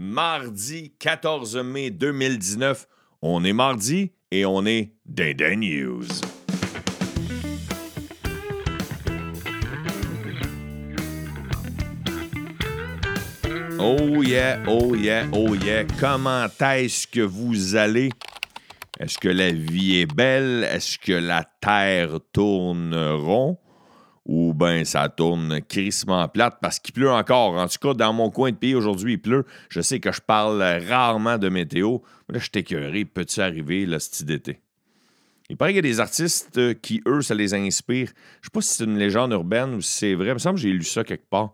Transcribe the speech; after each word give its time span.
mardi 0.00 0.94
14 0.98 1.56
mai 1.58 1.90
2019. 1.90 2.88
On 3.20 3.44
est 3.44 3.52
mardi 3.52 4.12
et 4.30 4.46
on 4.46 4.64
est 4.64 4.94
Day 5.04 5.34
News. 5.56 6.06
Oh 13.78 14.22
yeah, 14.22 14.62
oh 14.66 14.94
yeah, 14.94 15.26
oh 15.32 15.54
yeah. 15.54 15.84
Comment 15.98 16.46
est-ce 16.60 17.06
que 17.06 17.20
vous 17.20 17.76
allez? 17.76 18.08
Est-ce 18.98 19.18
que 19.18 19.28
la 19.28 19.50
vie 19.50 20.00
est 20.00 20.14
belle? 20.14 20.64
Est-ce 20.64 20.98
que 20.98 21.12
la 21.12 21.44
terre 21.60 22.20
tourne 22.32 22.94
rond? 22.94 23.58
Ou 24.30 24.54
bien 24.54 24.84
ça 24.84 25.08
tourne 25.08 25.60
crissement 25.62 26.28
plate 26.28 26.58
parce 26.62 26.78
qu'il 26.78 26.94
pleut 26.94 27.10
encore. 27.10 27.54
En 27.54 27.66
tout 27.66 27.78
cas, 27.82 27.94
dans 27.94 28.12
mon 28.12 28.30
coin 28.30 28.52
de 28.52 28.56
pays 28.56 28.76
aujourd'hui, 28.76 29.14
il 29.14 29.20
pleut. 29.20 29.44
Je 29.70 29.80
sais 29.80 29.98
que 29.98 30.12
je 30.12 30.20
parle 30.20 30.62
rarement 30.88 31.36
de 31.36 31.48
météo. 31.48 31.98
Mais 32.28 32.34
là, 32.34 32.38
je 32.38 32.44
suis 32.44 32.60
écœuré. 32.60 33.04
Peut-il 33.04 33.42
arriver 33.42 33.86
le 33.86 33.98
style 33.98 34.26
d'été? 34.26 34.60
Il 35.48 35.56
paraît 35.56 35.72
qu'il 35.72 35.84
y 35.84 35.88
a 35.88 35.92
des 35.92 35.98
artistes 35.98 36.80
qui, 36.80 37.02
eux, 37.08 37.22
ça 37.22 37.34
les 37.34 37.54
inspire. 37.54 38.06
Je 38.06 38.12
ne 38.12 38.44
sais 38.44 38.50
pas 38.52 38.60
si 38.60 38.74
c'est 38.74 38.84
une 38.84 38.98
légende 38.98 39.32
urbaine 39.32 39.74
ou 39.74 39.80
si 39.80 39.98
c'est 39.98 40.14
vrai. 40.14 40.28
Il 40.28 40.34
me 40.34 40.38
semble 40.38 40.54
que 40.54 40.62
j'ai 40.62 40.70
lu 40.70 40.84
ça 40.84 41.02
quelque 41.02 41.28
part. 41.28 41.52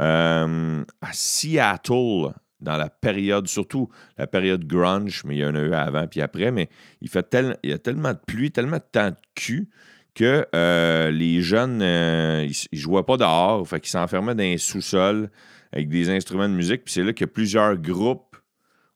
Euh, 0.00 0.84
à 1.00 1.12
Seattle, 1.12 2.34
dans 2.60 2.76
la 2.76 2.88
période, 2.88 3.48
surtout 3.48 3.88
la 4.16 4.28
période 4.28 4.64
grunge, 4.64 5.24
mais 5.24 5.34
il 5.34 5.40
y 5.40 5.44
en 5.44 5.56
a 5.56 5.60
eu 5.60 5.74
avant 5.74 6.06
puis 6.06 6.20
après, 6.20 6.52
mais 6.52 6.68
il, 7.00 7.08
fait 7.08 7.36
il 7.64 7.70
y 7.70 7.72
a 7.72 7.78
tellement 7.78 8.12
de 8.12 8.20
pluie, 8.24 8.52
tellement 8.52 8.76
de 8.76 8.84
temps 8.92 9.10
de 9.10 9.16
cul 9.34 9.68
que 10.14 10.46
euh, 10.54 11.10
les 11.10 11.42
jeunes, 11.42 11.80
euh, 11.82 12.46
ils, 12.72 12.78
jouaient 12.78 13.02
pas 13.02 13.16
dehors, 13.16 13.66
fait 13.66 13.80
qu'ils 13.80 13.90
s'enfermaient 13.90 14.34
dans 14.34 14.42
un 14.42 14.58
sous-sol 14.58 15.30
avec 15.72 15.88
des 15.88 16.10
instruments 16.10 16.48
de 16.48 16.54
musique. 16.54 16.84
Puis 16.84 16.94
c'est 16.94 17.02
là 17.02 17.12
que 17.12 17.24
plusieurs 17.24 17.76
groupes 17.76 18.36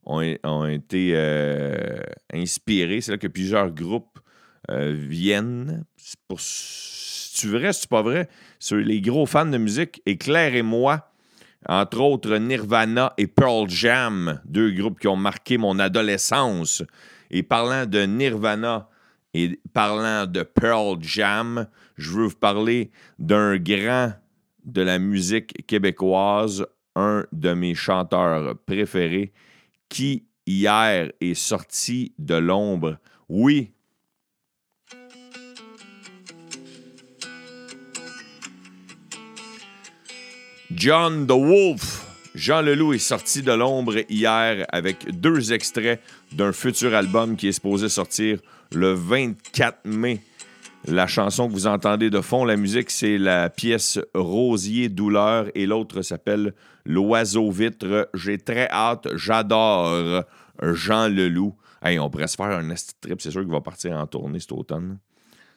ont, 0.04 0.20
été 0.66 1.12
euh, 1.14 1.98
inspirés. 2.32 3.00
C'est 3.00 3.12
là 3.12 3.18
que 3.18 3.28
plusieurs 3.28 3.70
groupes 3.70 4.18
viennent. 4.68 5.84
Pour, 6.28 6.40
si 6.40 7.40
tu 7.40 7.48
vrai, 7.48 7.72
si 7.72 7.86
pas 7.86 8.02
vrai, 8.02 8.28
sur 8.58 8.76
les 8.76 9.00
gros 9.00 9.26
fans 9.26 9.46
de 9.46 9.58
musique, 9.58 10.02
éclairez-moi. 10.06 11.08
Entre 11.68 12.00
autres, 12.00 12.36
Nirvana 12.36 13.12
et 13.16 13.26
Pearl 13.26 13.68
Jam, 13.68 14.40
deux 14.44 14.70
groupes 14.70 15.00
qui 15.00 15.08
ont 15.08 15.16
marqué 15.16 15.58
mon 15.58 15.78
adolescence. 15.78 16.82
Et 17.30 17.42
parlant 17.42 17.86
de 17.86 18.02
Nirvana, 18.02 18.88
et 19.36 19.60
parlant 19.74 20.26
de 20.26 20.42
Pearl 20.42 20.96
Jam, 21.02 21.66
je 21.96 22.10
veux 22.10 22.26
vous 22.28 22.36
parler 22.36 22.90
d'un 23.18 23.58
grand 23.58 24.14
de 24.64 24.80
la 24.80 24.98
musique 24.98 25.66
québécoise, 25.66 26.66
un 26.94 27.26
de 27.32 27.52
mes 27.52 27.74
chanteurs 27.74 28.56
préférés, 28.64 29.34
qui 29.90 30.24
hier 30.46 31.12
est 31.20 31.34
sorti 31.34 32.14
de 32.18 32.34
l'ombre. 32.34 32.96
Oui. 33.28 33.72
John 40.74 41.26
the 41.26 41.32
Wolf. 41.32 42.06
Jean 42.34 42.62
Leloup 42.62 42.94
est 42.94 42.98
sorti 42.98 43.42
de 43.42 43.52
l'ombre 43.52 43.96
hier 44.10 44.66
avec 44.70 45.20
deux 45.20 45.52
extraits 45.52 46.00
d'un 46.32 46.52
futur 46.52 46.94
album 46.94 47.36
qui 47.36 47.48
est 47.48 47.52
supposé 47.52 47.88
sortir 47.90 48.40
le 48.72 48.92
24 48.92 49.86
mai. 49.86 50.20
La 50.86 51.06
chanson 51.06 51.48
que 51.48 51.52
vous 51.52 51.66
entendez 51.66 52.10
de 52.10 52.20
fond, 52.20 52.44
la 52.44 52.56
musique, 52.56 52.90
c'est 52.90 53.18
la 53.18 53.50
pièce 53.50 53.98
Rosier 54.14 54.88
Douleur 54.88 55.46
et 55.54 55.66
l'autre 55.66 56.02
s'appelle 56.02 56.54
L'Oiseau 56.84 57.50
Vitre. 57.50 58.08
J'ai 58.14 58.38
très 58.38 58.68
hâte, 58.70 59.08
j'adore 59.16 60.24
Jean 60.62 61.08
Leloup. 61.08 61.56
Hey, 61.82 61.98
on 61.98 62.08
pourrait 62.08 62.28
se 62.28 62.36
faire 62.36 62.46
un 62.46 62.74
trip, 63.00 63.20
c'est 63.20 63.30
sûr 63.30 63.42
qu'il 63.42 63.50
va 63.50 63.60
partir 63.60 63.96
en 63.96 64.06
tournée 64.06 64.40
cet 64.40 64.52
automne. 64.52 64.98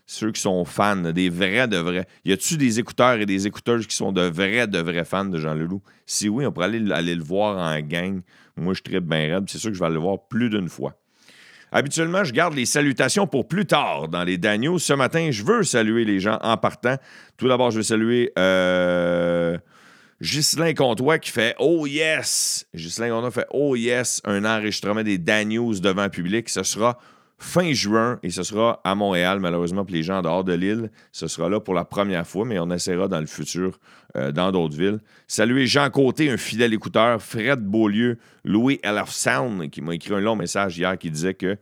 Ceux 0.08 0.32
qui 0.32 0.42
sont 0.42 0.66
fans, 0.66 0.96
des 0.96 1.30
vrais 1.30 1.68
de 1.68 1.78
vrais. 1.78 2.08
Y 2.26 2.32
a-tu 2.32 2.58
des 2.58 2.80
écouteurs 2.80 3.20
et 3.20 3.28
des 3.28 3.46
écouteuses 3.46 3.86
qui 3.86 3.96
sont 3.96 4.12
de 4.12 4.24
vrais 4.24 4.66
de 4.66 4.80
vrais 4.80 5.06
fans 5.06 5.26
de 5.26 5.40
Jean 5.40 5.54
Leloup? 5.54 5.84
Si 6.08 6.28
oui, 6.28 6.48
on 6.48 6.52
pourrait 6.52 6.66
aller, 6.66 6.92
aller 6.92 7.14
le 7.14 7.24
voir 7.24 7.58
en 7.58 7.80
gang. 7.82 8.22
Moi, 8.58 8.74
je 8.74 8.82
tripe 8.82 9.04
bien 9.04 9.36
raide. 9.36 9.48
C'est 9.48 9.60
sûr 9.60 9.70
que 9.70 9.76
je 9.76 9.80
vais 9.80 9.86
aller 9.86 9.94
le 9.94 10.02
voir 10.02 10.28
plus 10.28 10.50
d'une 10.50 10.68
fois. 10.68 10.99
Habituellement, 11.72 12.24
je 12.24 12.34
garde 12.34 12.56
les 12.56 12.66
salutations 12.66 13.28
pour 13.28 13.48
plus 13.48 13.66
tard 13.66 14.08
dans 14.08 14.24
les 14.24 14.38
Daniels. 14.38 14.80
Ce 14.80 14.94
matin, 14.94 15.30
je 15.32 15.44
veux 15.44 15.64
saluer 15.64 16.06
les 16.06 16.20
gens 16.20 16.40
en 16.42 16.58
partant. 16.58 16.96
Tout 17.38 17.48
d'abord, 17.48 17.72
je 17.72 17.78
veux 17.78 17.84
saluer 17.84 18.32
euh, 18.40 19.58
Ghislain 20.22 20.74
Comtois 20.74 21.20
qui 21.20 21.32
fait 21.32 21.56
Oh 21.60 21.86
yes! 21.86 22.66
Ghislain 22.74 23.10
Comtois 23.10 23.32
fait 23.32 23.48
Oh 23.52 23.76
yes, 23.76 24.22
un 24.26 24.46
enregistrement 24.46 25.04
des 25.04 25.18
Daniels 25.18 25.80
devant 25.80 26.10
public. 26.10 26.50
Ce 26.50 26.64
sera 26.64 26.98
fin 27.40 27.74
juin 27.74 28.20
et 28.22 28.30
ce 28.30 28.44
sera 28.44 28.82
à 28.84 28.96
Montréal, 28.96 29.40
malheureusement 29.40 29.86
pour 29.86 29.94
les 29.94 30.04
gens 30.04 30.22
dehors 30.22 30.44
de 30.44 30.54
l'île. 30.54 30.92
Ce 31.12 31.28
sera 31.28 31.50
là 31.50 31.60
pour 31.60 31.74
la 31.74 31.86
première 31.86 32.28
fois, 32.28 32.46
mais 32.46 32.60
on 32.60 32.70
essaiera 32.70 33.08
dans 33.08 33.20
le 33.20 33.26
futur 33.26 33.80
euh, 34.16 34.32
dans 34.32 34.52
d'autres 34.52 34.78
villes. 34.78 35.00
Saluer 35.28 35.66
Jean 35.66 35.90
Côté, 35.90 36.30
un 36.30 36.38
fidèle 36.38 36.74
écouteur, 36.74 37.22
Fred 37.22 37.60
Beaulieu, 37.60 38.18
Louis 38.44 38.80
LF 38.84 39.10
Sound, 39.10 39.70
qui 39.70 39.82
m'a 39.82 39.96
écrit 39.96 40.14
un 40.14 40.20
long 40.20 40.36
message 40.36 40.78
hier 40.78 40.98
qui 40.98 41.10
disait 41.12 41.34
que, 41.34 41.58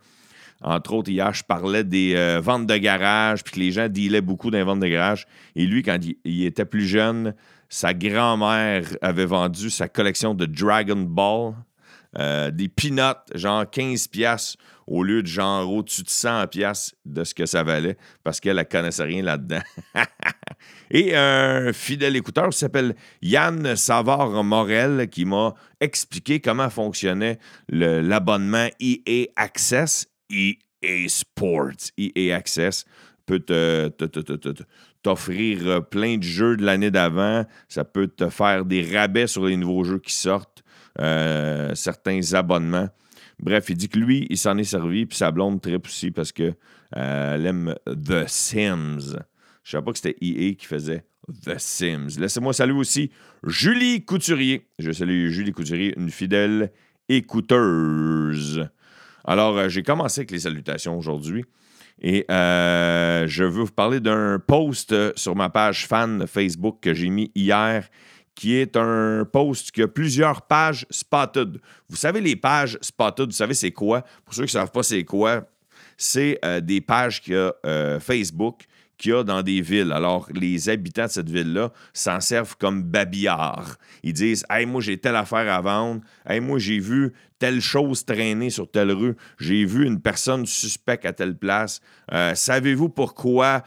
entre 0.61 0.93
autres, 0.93 1.11
hier, 1.11 1.33
je 1.33 1.43
parlais 1.43 1.83
des 1.83 2.15
euh, 2.15 2.39
ventes 2.41 2.65
de 2.65 2.77
garage, 2.77 3.43
puis 3.43 3.53
que 3.53 3.59
les 3.59 3.71
gens 3.71 3.87
dealaient 3.89 4.21
beaucoup 4.21 4.49
dans 4.49 4.57
les 4.57 4.63
ventes 4.63 4.79
de 4.79 4.87
garage. 4.87 5.27
Et 5.55 5.65
lui, 5.65 5.83
quand 5.83 5.99
il, 6.25 6.45
était 6.45 6.65
plus 6.65 6.87
jeune, 6.87 7.35
sa 7.69 7.93
grand-mère 7.93 8.85
avait 9.01 9.25
vendu 9.25 9.69
sa 9.69 9.87
collection 9.87 10.33
de 10.33 10.45
Dragon 10.45 10.95
Ball, 10.95 11.53
euh, 12.17 12.51
des 12.51 12.67
peanuts, 12.67 13.19
genre 13.35 13.69
15 13.69 14.07
piastres 14.07 14.57
au 14.87 15.03
lieu 15.03 15.21
de 15.21 15.27
genre 15.27 15.71
au-dessus 15.71 16.03
de 16.03 16.09
100 16.09 16.47
pièces 16.47 16.95
de 17.05 17.23
ce 17.23 17.33
que 17.33 17.45
ça 17.45 17.63
valait 17.63 17.97
parce 18.23 18.39
qu'elle 18.39 18.57
ne 18.57 18.63
connaissait 18.63 19.03
rien 19.03 19.21
là-dedans. 19.21 19.61
Et 20.91 21.15
un 21.15 21.73
fidèle 21.73 22.15
écouteur 22.15 22.49
qui 22.49 22.57
s'appelle 22.57 22.95
Yann 23.21 23.75
Savard-Morel 23.75 25.09
qui 25.09 25.25
m'a 25.25 25.53
expliqué 25.81 26.39
comment 26.39 26.69
fonctionnait 26.69 27.37
l'abonnement 27.67 28.69
EA 28.79 29.25
Access, 29.35 30.07
EA 30.31 30.55
Sports, 31.07 31.91
EA 31.97 32.35
Access 32.35 32.85
peut 33.27 33.43
t'offrir 35.03 35.85
plein 35.89 36.17
de 36.17 36.23
jeux 36.23 36.57
de 36.57 36.65
l'année 36.65 36.91
d'avant. 36.91 37.45
Ça 37.67 37.83
peut 37.83 38.07
te 38.07 38.29
faire 38.29 38.65
des 38.65 38.81
rabais 38.81 39.27
sur 39.27 39.45
les 39.45 39.57
nouveaux 39.57 39.83
jeux 39.83 39.99
qui 39.99 40.13
sortent, 40.13 40.56
euh, 40.99 41.75
certains 41.75 42.33
abonnements. 42.33 42.89
Bref, 43.39 43.69
il 43.69 43.77
dit 43.77 43.89
que 43.89 43.99
lui, 43.99 44.25
il 44.29 44.37
s'en 44.37 44.57
est 44.57 44.63
servi, 44.63 45.05
puis 45.05 45.17
sa 45.17 45.31
blonde 45.31 45.61
trip 45.61 45.85
aussi 45.85 46.11
parce 46.11 46.31
qu'elle 46.31 46.55
euh, 46.95 47.45
aime 47.45 47.75
The 47.85 48.27
Sims. 48.27 49.15
Je 49.63 49.71
savais 49.71 49.83
pas 49.83 49.91
que 49.91 49.99
c'était 49.99 50.17
EA 50.21 50.55
qui 50.55 50.65
faisait 50.65 51.05
The 51.45 51.57
Sims. 51.57 52.19
Laissez-moi 52.19 52.53
saluer 52.53 52.77
aussi 52.77 53.11
Julie 53.45 54.03
Couturier. 54.05 54.67
Je 54.79 54.91
salue 54.91 55.29
Julie 55.29 55.51
Couturier, 55.51 55.93
une 55.97 56.09
fidèle 56.09 56.71
écouteuse. 57.09 58.67
Alors, 59.23 59.57
euh, 59.57 59.69
j'ai 59.69 59.83
commencé 59.83 60.21
avec 60.21 60.31
les 60.31 60.39
salutations 60.39 60.97
aujourd'hui. 60.97 61.45
Et 62.01 62.25
euh, 62.31 63.27
je 63.27 63.43
veux 63.43 63.63
vous 63.63 63.71
parler 63.71 63.99
d'un 63.99 64.39
post 64.39 64.95
sur 65.17 65.35
ma 65.35 65.49
page 65.49 65.87
fan 65.87 66.27
Facebook 66.27 66.77
que 66.81 66.93
j'ai 66.93 67.09
mis 67.09 67.31
hier 67.35 67.87
qui 68.37 68.55
est 68.55 68.77
un 68.77 69.25
post 69.25 69.71
qui 69.71 69.81
a 69.81 69.87
plusieurs 69.87 70.43
pages 70.43 70.85
spotted. 70.91 71.59
Vous 71.89 71.95
savez, 71.95 72.21
les 72.21 72.35
pages 72.35 72.77
spotted, 72.81 73.25
vous 73.25 73.31
savez 73.31 73.55
c'est 73.55 73.71
quoi? 73.71 74.03
Pour 74.23 74.35
ceux 74.35 74.43
qui 74.43 74.55
ne 74.55 74.61
savent 74.61 74.71
pas 74.71 74.83
c'est 74.83 75.03
quoi, 75.03 75.49
c'est 75.97 76.37
euh, 76.45 76.61
des 76.61 76.79
pages 76.79 77.19
qu'il 77.19 77.33
y 77.33 77.37
a 77.37 77.53
euh, 77.65 77.99
Facebook 77.99 78.65
qu'il 78.99 79.11
y 79.11 79.13
a 79.13 79.23
dans 79.23 79.43
des 79.43 79.61
villes. 79.61 79.91
Alors, 79.91 80.27
les 80.33 80.69
habitants 80.69 81.05
de 81.05 81.11
cette 81.11 81.29
ville-là 81.29 81.71
s'en 81.93 82.19
servent 82.19 82.57
comme 82.57 82.81
babillards. 82.81 83.77
Ils 84.01 84.13
disent 84.13 84.43
Hey, 84.49 84.65
moi, 84.65 84.81
j'ai 84.81 84.97
telle 84.97 85.15
affaire 85.15 85.53
à 85.53 85.61
vendre. 85.61 86.01
Hey, 86.27 86.39
moi, 86.39 86.57
j'ai 86.57 86.79
vu 86.79 87.13
telle 87.37 87.61
chose 87.61 88.05
traîner 88.05 88.49
sur 88.49 88.69
telle 88.69 88.91
rue. 88.91 89.15
J'ai 89.39 89.65
vu 89.65 89.85
une 89.85 90.01
personne 90.01 90.47
suspecte 90.47 91.05
à 91.05 91.13
telle 91.13 91.37
place. 91.37 91.79
Euh, 92.11 92.33
savez-vous 92.33 92.89
pourquoi 92.89 93.61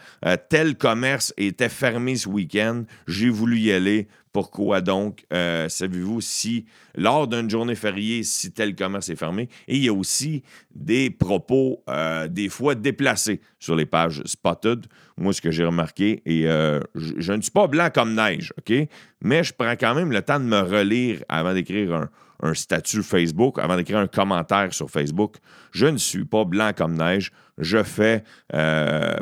tel 0.49 0.77
commerce 0.77 1.33
était 1.37 1.69
fermé 1.69 2.17
ce 2.17 2.27
week-end? 2.27 2.83
J'ai 3.07 3.29
voulu 3.29 3.57
y 3.57 3.71
aller. 3.71 4.09
Pourquoi 4.33 4.79
donc, 4.79 5.25
euh, 5.33 5.67
savez-vous 5.67 6.21
si, 6.21 6.65
lors 6.95 7.27
d'une 7.27 7.49
journée 7.49 7.75
fériée, 7.75 8.23
si 8.23 8.51
tel 8.53 8.75
commerce 8.75 9.09
est 9.09 9.17
fermé? 9.17 9.49
Et 9.67 9.75
il 9.75 9.83
y 9.83 9.89
a 9.89 9.93
aussi 9.93 10.43
des 10.73 11.09
propos, 11.09 11.83
euh, 11.89 12.29
des 12.29 12.47
fois 12.47 12.75
déplacés 12.75 13.41
sur 13.59 13.75
les 13.75 13.85
pages 13.85 14.21
Spotted. 14.25 14.85
Moi, 15.17 15.33
ce 15.33 15.41
que 15.41 15.51
j'ai 15.51 15.65
remarqué, 15.65 16.21
et 16.25 16.47
euh, 16.47 16.79
je, 16.95 17.33
ne 17.33 17.41
suis 17.41 17.51
pas 17.51 17.67
blanc 17.67 17.89
comme 17.93 18.15
neige, 18.15 18.53
OK? 18.57 18.73
Mais 19.21 19.43
je 19.43 19.53
prends 19.53 19.73
quand 19.73 19.95
même 19.95 20.13
le 20.13 20.21
temps 20.21 20.39
de 20.39 20.45
me 20.45 20.61
relire 20.61 21.21
avant 21.27 21.53
d'écrire 21.53 21.93
un, 21.93 22.09
un 22.41 22.53
statut 22.53 23.03
Facebook, 23.03 23.59
avant 23.59 23.75
d'écrire 23.75 23.97
un 23.97 24.07
commentaire 24.07 24.73
sur 24.73 24.89
Facebook. 24.89 25.35
Je 25.71 25.87
ne 25.87 25.97
suis 25.97 26.23
pas 26.23 26.45
blanc 26.45 26.71
comme 26.75 26.95
neige. 26.95 27.33
Je 27.57 27.83
fais 27.83 28.23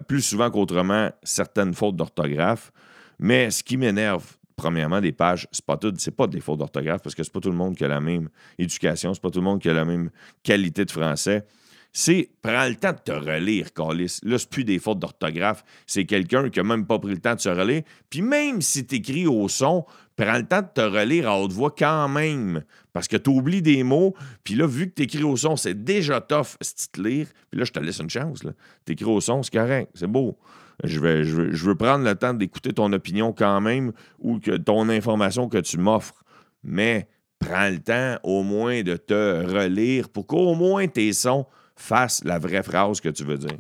plus 0.08 0.22
souvent 0.22 0.50
qu'autrement 0.52 1.10
certaines 1.24 1.74
fautes 1.74 1.96
d'orthographe. 1.96 2.72
Mais 3.20 3.52
ce 3.52 3.64
qui 3.64 3.76
m'énerve 3.76 4.39
premièrement, 4.60 5.00
des 5.00 5.14
pages 5.14 5.48
spotted, 5.54 6.00
c'est 6.00 6.16
pas 6.16 6.28
des 6.28 6.42
fautes 6.42 6.60
d'orthographe 6.60 7.02
parce 7.02 7.16
que 7.16 7.24
c'est 7.24 7.32
pas 7.32 7.40
tout 7.40 7.50
le 7.50 7.56
monde 7.56 7.78
qui 7.78 7.86
a 7.86 7.88
la 7.88 8.02
même 8.02 8.28
éducation, 8.58 9.14
c'est 9.14 9.22
pas 9.22 9.30
tout 9.30 9.40
le 9.40 9.46
monde 9.46 9.62
qui 9.62 9.70
a 9.70 9.74
la 9.74 9.86
même 9.86 10.10
qualité 10.44 10.84
de 10.84 10.92
français. 10.92 11.46
C'est 11.94 12.30
prends 12.42 12.68
le 12.68 12.76
temps 12.76 12.92
de 12.92 13.00
te 13.00 13.12
relire, 13.12 13.74
Calis. 13.74 14.20
Là, 14.24 14.38
c'est 14.38 14.50
plus 14.50 14.66
des 14.66 14.78
fautes 14.78 15.00
d'orthographe. 15.00 15.64
C'est 15.88 16.06
quelqu'un 16.06 16.50
qui 16.50 16.60
a 16.60 16.64
même 16.64 16.86
pas 16.86 17.00
pris 17.00 17.14
le 17.14 17.20
temps 17.20 17.34
de 17.34 17.40
se 17.40 17.50
relire. 17.50 17.84
Puis 18.10 18.22
même 18.22 18.62
si 18.62 18.86
tu 18.86 18.96
écris 18.96 19.26
au 19.26 19.48
son, 19.48 19.86
prends 20.16 20.38
le 20.38 20.46
temps 20.46 20.62
de 20.62 20.68
te 20.72 20.82
relire 20.82 21.30
à 21.30 21.40
haute 21.40 21.54
voix 21.54 21.74
quand 21.76 22.08
même. 22.10 22.64
Parce 22.94 23.08
que 23.08 23.18
tu 23.18 23.30
oublies 23.32 23.64
des 23.64 23.82
mots. 23.84 24.14
Puis 24.44 24.54
là, 24.54 24.68
vu 24.68 24.90
que 24.90 24.96
tu 24.96 25.04
écris 25.04 25.24
au 25.24 25.36
son, 25.36 25.56
c'est 25.56 25.84
déjà 25.84 26.22
tough 26.22 26.58
si 26.62 26.92
te 26.92 27.02
lire. 27.02 27.28
Puis 27.50 27.60
là, 27.60 27.66
je 27.66 27.72
te 27.72 27.80
laisse 27.80 28.00
une 28.00 28.10
chance. 28.10 28.42
Tu 28.86 28.94
écris 28.94 29.06
au 29.06 29.22
son, 29.22 29.42
c'est 29.42 29.54
correct. 29.54 29.90
C'est 29.96 30.08
beau. 30.08 30.38
Je, 30.84 31.00
vais, 31.00 31.24
je, 31.26 31.66
veux, 31.66 31.76
prendre 31.76 32.06
le 32.06 32.16
temps 32.16 32.34
d'écouter 32.34 32.74
ton 32.74 32.92
opinion 32.94 33.34
quand 33.34 33.60
même 33.60 33.92
ou 34.20 34.40
que 34.40 34.56
ton 34.56 34.88
information 34.90 35.50
que 35.50 35.58
tu 35.58 35.78
m'offres. 35.78 36.24
Mais 36.64 37.08
prends 37.40 37.70
le 37.70 37.80
temps 37.80 38.18
au 38.24 38.44
moins 38.44 38.81
de 38.84 38.96
te 38.96 39.46
relire 39.46 40.10
pour 40.10 40.28
qu'au 40.28 40.56
moins 40.56 40.88
tes 40.88 41.12
sons 41.14 41.46
fassent 41.76 42.24
la 42.24 42.40
vraie 42.40 42.64
phrase 42.64 43.02
que 43.02 43.10
tu 43.10 43.24
veux 43.24 43.38
dire. 43.38 43.58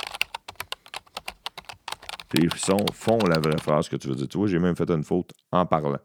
Tes 2.29 2.47
sons 2.57 2.85
font 2.93 3.17
la 3.25 3.39
vraie 3.39 3.57
phrase 3.57 3.89
que 3.89 3.95
tu 3.95 4.07
veux 4.07 4.15
dire. 4.15 4.27
Tu 4.27 4.37
vois, 4.37 4.47
j'ai 4.47 4.59
même 4.59 4.75
fait 4.75 4.89
une 4.89 5.03
faute 5.03 5.31
en 5.51 5.65
parlant. 5.65 5.99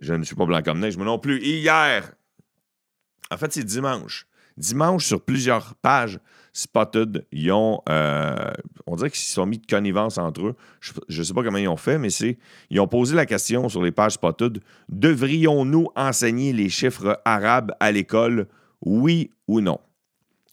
Je 0.00 0.14
ne 0.14 0.24
suis 0.24 0.36
pas 0.36 0.46
blanc 0.46 0.62
comme 0.62 0.78
neige, 0.78 0.96
moi 0.96 1.04
non 1.04 1.18
plus. 1.18 1.40
Hier, 1.42 2.12
en 3.30 3.36
fait, 3.36 3.52
c'est 3.52 3.64
dimanche. 3.64 4.26
Dimanche, 4.60 5.06
sur 5.06 5.22
plusieurs 5.22 5.74
pages, 5.76 6.20
Spotted, 6.52 7.26
ils 7.32 7.50
ont, 7.50 7.80
euh, 7.88 8.34
on 8.86 8.96
dirait 8.96 9.10
qu'ils 9.10 9.20
se 9.20 9.32
sont 9.32 9.46
mis 9.46 9.58
de 9.58 9.66
connivence 9.66 10.18
entre 10.18 10.48
eux. 10.48 10.56
Je 11.08 11.18
ne 11.18 11.24
sais 11.24 11.32
pas 11.32 11.42
comment 11.42 11.58
ils 11.58 11.68
ont 11.68 11.76
fait, 11.76 11.96
mais 11.96 12.10
c'est, 12.10 12.38
ils 12.70 12.80
ont 12.80 12.88
posé 12.88 13.14
la 13.16 13.24
question 13.26 13.68
sur 13.68 13.82
les 13.82 13.92
pages 13.92 14.12
Spotted 14.12 14.60
devrions-nous 14.88 15.88
enseigner 15.96 16.52
les 16.52 16.68
chiffres 16.68 17.20
arabes 17.24 17.72
à 17.80 17.90
l'école, 17.90 18.48
oui 18.82 19.30
ou 19.48 19.60
non? 19.60 19.78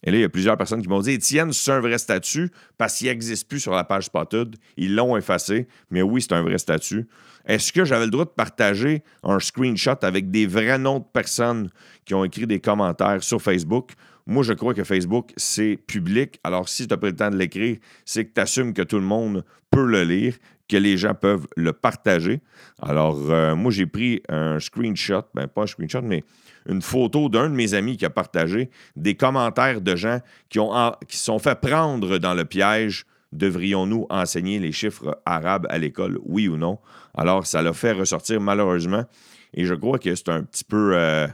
Et 0.07 0.11
là, 0.11 0.17
il 0.19 0.21
y 0.21 0.23
a 0.23 0.29
plusieurs 0.29 0.55
personnes 0.55 0.81
qui 0.81 0.87
m'ont 0.87 1.01
dit 1.01 1.11
Étienne, 1.11 1.51
c'est 1.51 1.69
un 1.69 1.81
vrai 1.81 1.97
statut 1.97 2.49
parce 2.77 2.95
qu'il 2.95 3.07
n'existe 3.07 3.49
plus 3.49 3.59
sur 3.59 3.73
la 3.73 3.83
page 3.83 4.05
Spotted. 4.05 4.55
Ils 4.77 4.95
l'ont 4.95 5.17
effacé, 5.17 5.67
mais 5.91 6.01
oui, 6.01 6.21
c'est 6.21 6.31
un 6.31 6.43
vrai 6.43 6.57
statut. 6.57 7.09
Est-ce 7.45 7.73
que 7.73 7.83
j'avais 7.83 8.05
le 8.05 8.11
droit 8.11 8.23
de 8.23 8.29
partager 8.29 9.03
un 9.23 9.37
screenshot 9.41 9.97
avec 10.03 10.31
des 10.31 10.47
vrais 10.47 10.77
noms 10.77 10.99
de 10.99 11.05
personnes 11.11 11.69
qui 12.05 12.13
ont 12.13 12.23
écrit 12.23 12.47
des 12.47 12.61
commentaires 12.61 13.21
sur 13.21 13.41
Facebook? 13.41 13.91
Moi, 14.25 14.43
je 14.43 14.53
crois 14.53 14.73
que 14.73 14.85
Facebook, 14.85 15.31
c'est 15.35 15.77
public. 15.87 16.39
Alors, 16.45 16.69
si 16.69 16.87
tu 16.87 16.93
as 16.93 16.97
pris 16.97 17.09
le 17.09 17.15
temps 17.17 17.29
de 17.29 17.35
l'écrire, 17.35 17.75
c'est 18.05 18.23
que 18.23 18.31
tu 18.33 18.39
assumes 18.39 18.73
que 18.73 18.83
tout 18.83 18.99
le 18.99 19.05
monde 19.05 19.43
peut 19.71 19.85
le 19.85 20.05
lire, 20.05 20.35
que 20.69 20.77
les 20.77 20.95
gens 20.95 21.15
peuvent 21.15 21.47
le 21.57 21.73
partager. 21.73 22.39
Alors, 22.81 23.19
euh, 23.29 23.57
moi, 23.57 23.71
j'ai 23.71 23.87
pris 23.87 24.21
un 24.29 24.57
screenshot, 24.61 25.23
ben 25.33 25.47
pas 25.47 25.63
un 25.63 25.67
screenshot, 25.67 26.01
mais 26.01 26.23
une 26.67 26.81
photo 26.81 27.29
d'un 27.29 27.49
de 27.49 27.55
mes 27.55 27.73
amis 27.73 27.97
qui 27.97 28.05
a 28.05 28.09
partagé 28.09 28.69
des 28.95 29.15
commentaires 29.15 29.81
de 29.81 29.95
gens 29.95 30.19
qui 30.49 30.59
ont 30.59 30.71
sont 31.09 31.39
fait 31.39 31.59
prendre 31.59 32.17
dans 32.17 32.33
le 32.33 32.45
piège 32.45 33.05
devrions-nous 33.31 34.07
enseigner 34.09 34.59
les 34.59 34.71
chiffres 34.71 35.19
arabes 35.25 35.67
à 35.69 35.77
l'école, 35.77 36.19
oui 36.23 36.47
ou 36.47 36.57
non? 36.57 36.79
Alors, 37.15 37.45
ça 37.45 37.61
l'a 37.61 37.73
fait 37.73 37.91
ressortir 37.91 38.39
malheureusement. 38.39 39.05
Et 39.53 39.65
je 39.65 39.73
crois 39.73 39.99
que 39.99 40.13
c'est 40.13 40.29
un 40.29 40.43
petit 40.43 40.63
peu. 40.63 40.91
Euh, 40.95 41.27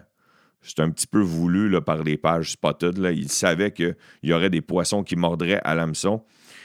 c'est 0.61 0.79
un 0.79 0.89
petit 0.89 1.07
peu 1.07 1.19
voulu 1.19 1.79
par 1.81 2.03
les 2.03 2.15
pages 2.15 2.51
spotted. 2.51 2.97
Là. 2.97 3.11
Ils 3.11 3.29
savaient 3.29 3.71
qu'il 3.71 3.95
y 4.23 4.31
aurait 4.31 4.49
des 4.49 4.61
poissons 4.61 5.03
qui 5.03 5.17
mordraient 5.17 5.59
à 5.65 5.75
l'hameçon. 5.75 6.23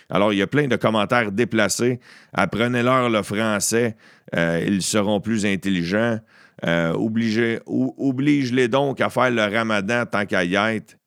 Alors, 0.08 0.32
il 0.32 0.38
y 0.38 0.42
a 0.42 0.46
plein 0.46 0.68
de 0.68 0.76
commentaires 0.76 1.32
déplacés. 1.32 1.98
Apprenez-leur 2.32 3.10
le 3.10 3.22
français, 3.22 3.96
euh, 4.36 4.64
ils 4.66 4.82
seront 4.82 5.20
plus 5.20 5.44
intelligents. 5.44 6.20
Euh, 6.66 6.92
oblige-les 6.92 8.68
donc 8.68 9.00
à 9.00 9.10
faire 9.10 9.30
le 9.30 9.42
ramadan 9.42 10.04
tant 10.06 10.26
qu'à 10.26 10.44
y 10.44 10.54
être. 10.54 10.98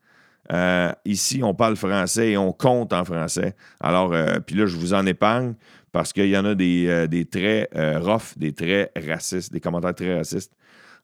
Euh, 0.51 0.91
ici, 1.05 1.41
on 1.43 1.53
parle 1.53 1.75
français 1.75 2.31
et 2.31 2.37
on 2.37 2.51
compte 2.51 2.93
en 2.93 3.05
français. 3.05 3.55
Alors, 3.79 4.13
euh, 4.13 4.39
puis 4.45 4.55
là, 4.55 4.65
je 4.65 4.75
vous 4.75 4.93
en 4.93 5.05
épargne 5.05 5.53
parce 5.91 6.11
qu'il 6.13 6.27
y 6.27 6.37
en 6.37 6.45
a 6.45 6.55
des, 6.55 6.87
euh, 6.87 7.23
traits 7.29 7.69
rough, 8.03 8.37
des 8.37 8.53
traits 8.53 8.91
racistes, 9.07 9.51
des 9.51 9.59
commentaires 9.59 9.95
très 9.95 10.17
racistes. 10.17 10.53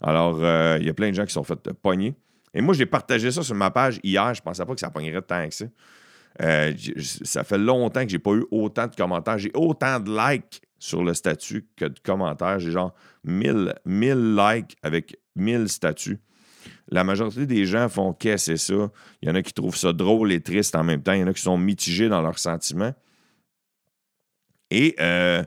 Alors, 0.02 0.40
il 0.78 0.86
y 0.86 0.90
a 0.90 0.94
plein 0.94 1.10
de 1.10 1.16
gens 1.16 1.26
qui 1.26 1.34
sont 1.34 1.44
fait 1.44 1.72
pogner. 1.74 2.14
Et 2.54 2.62
moi, 2.62 2.74
j'ai 2.74 2.86
partagé 2.86 3.32
ça 3.32 3.42
sur 3.42 3.56
ma 3.56 3.72
page 3.72 4.00
hier. 4.04 4.34
Je 4.34 4.42
ne 4.42 4.44
pensais 4.44 4.64
pas 4.64 4.74
que 4.74 4.80
ça 4.80 4.90
pognerait 4.90 5.22
tant 5.22 5.48
que 5.48 5.54
ça. 5.54 5.66
ça 7.24 7.44
fait 7.44 7.58
longtemps 7.58 8.04
que 8.04 8.10
j'ai 8.10 8.20
pas 8.20 8.34
eu 8.34 8.46
autant 8.52 8.88
de 8.88 8.96
commentaires. 8.96 9.38
J'ai 9.38 9.52
autant 9.56 10.00
de 10.00 10.12
likes 10.12 10.62
sur 10.80 11.04
le 11.04 11.14
statut 11.14 11.68
que 11.76 11.86
de 11.86 12.00
commentaires. 12.00 12.60
J'ai 12.60 12.72
genre 12.72 12.94
1000, 13.24 13.76
1000 13.86 14.36
likes 14.36 14.78
avec 14.84 15.20
1000 15.36 15.70
statuts. 15.70 16.20
La 16.90 17.04
majorité 17.04 17.46
des 17.46 17.66
gens 17.66 17.90
font 17.90 18.14
qu'est-ce 18.14 18.46
c'est 18.46 18.58
ça? 18.58 18.92
Il 19.22 19.30
y 19.30 19.32
en 19.32 19.36
a 19.36 19.42
qui 19.42 19.54
trouvent 19.54 19.76
ça 19.76 19.94
drôle 19.94 20.32
et 20.32 20.42
triste 20.42 20.76
en 20.76 20.84
même 20.84 21.02
temps. 21.02 21.14
Il 21.14 21.20
y 21.20 21.24
en 21.24 21.28
a 21.28 21.34
qui 21.34 21.42
sont 21.42 21.58
mitigés 21.58 22.10
dans 22.10 22.22
leurs 22.22 22.40
sentiments. 22.40 22.94
Et 24.70 24.96
euh, 25.00 25.44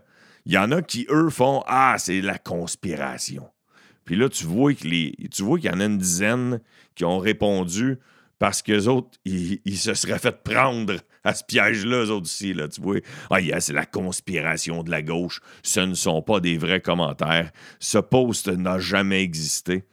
il 0.46 0.52
y 0.52 0.58
en 0.58 0.70
a 0.72 0.82
qui, 0.82 1.06
eux, 1.10 1.30
font 1.30 1.62
Ah, 1.66 1.96
c'est 1.98 2.20
la 2.20 2.38
conspiration. 2.38 3.48
Puis 4.04 4.16
là, 4.16 4.28
tu 4.28 4.44
vois 4.44 4.74
qu'il 4.74 5.24
y 5.24 5.70
en 5.70 5.80
a 5.80 5.84
une 5.84 5.98
dizaine 5.98 6.60
qui 6.94 7.04
ont 7.04 7.18
répondu 7.18 7.98
parce 8.40 8.62
qu'eux 8.62 8.86
autres, 8.88 9.10
ils, 9.26 9.60
se 9.76 9.92
seraient 9.92 10.18
fait 10.18 10.42
prendre 10.42 10.96
à 11.24 11.34
ce 11.34 11.44
piège-là, 11.44 12.04
eux 12.04 12.10
autres 12.10 12.24
aussi. 12.24 12.56
Tu 12.72 12.80
vois, 12.80 12.96
ah, 13.28 13.60
c'est 13.60 13.74
la 13.74 13.84
conspiration 13.84 14.82
de 14.82 14.90
la 14.90 15.02
gauche. 15.02 15.42
Ce 15.62 15.80
ne 15.80 15.92
sont 15.92 16.22
pas 16.22 16.40
des 16.40 16.56
vrais 16.56 16.80
commentaires. 16.80 17.52
Ce 17.80 17.98
post 17.98 18.48
n'a 18.48 18.78
jamais 18.78 19.22
existé. 19.22 19.84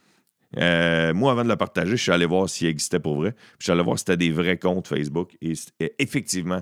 Euh, 0.56 1.14
moi, 1.14 1.34
avant 1.34 1.44
de 1.44 1.50
le 1.50 1.58
partager, 1.58 1.98
je 1.98 2.02
suis 2.02 2.12
allé 2.12 2.26
voir 2.26 2.48
s'il 2.48 2.68
existait 2.68 3.00
pour 3.00 3.18
vrai. 3.18 3.36
je 3.60 3.66
suis 3.66 3.72
allé 3.74 3.84
voir 3.84 3.98
si 3.98 4.06
c'était 4.08 4.16
des 4.16 4.32
vrais 4.32 4.58
comptes 4.58 4.88
Facebook. 4.88 5.36
Et, 5.42 5.54
effectivement, 6.00 6.62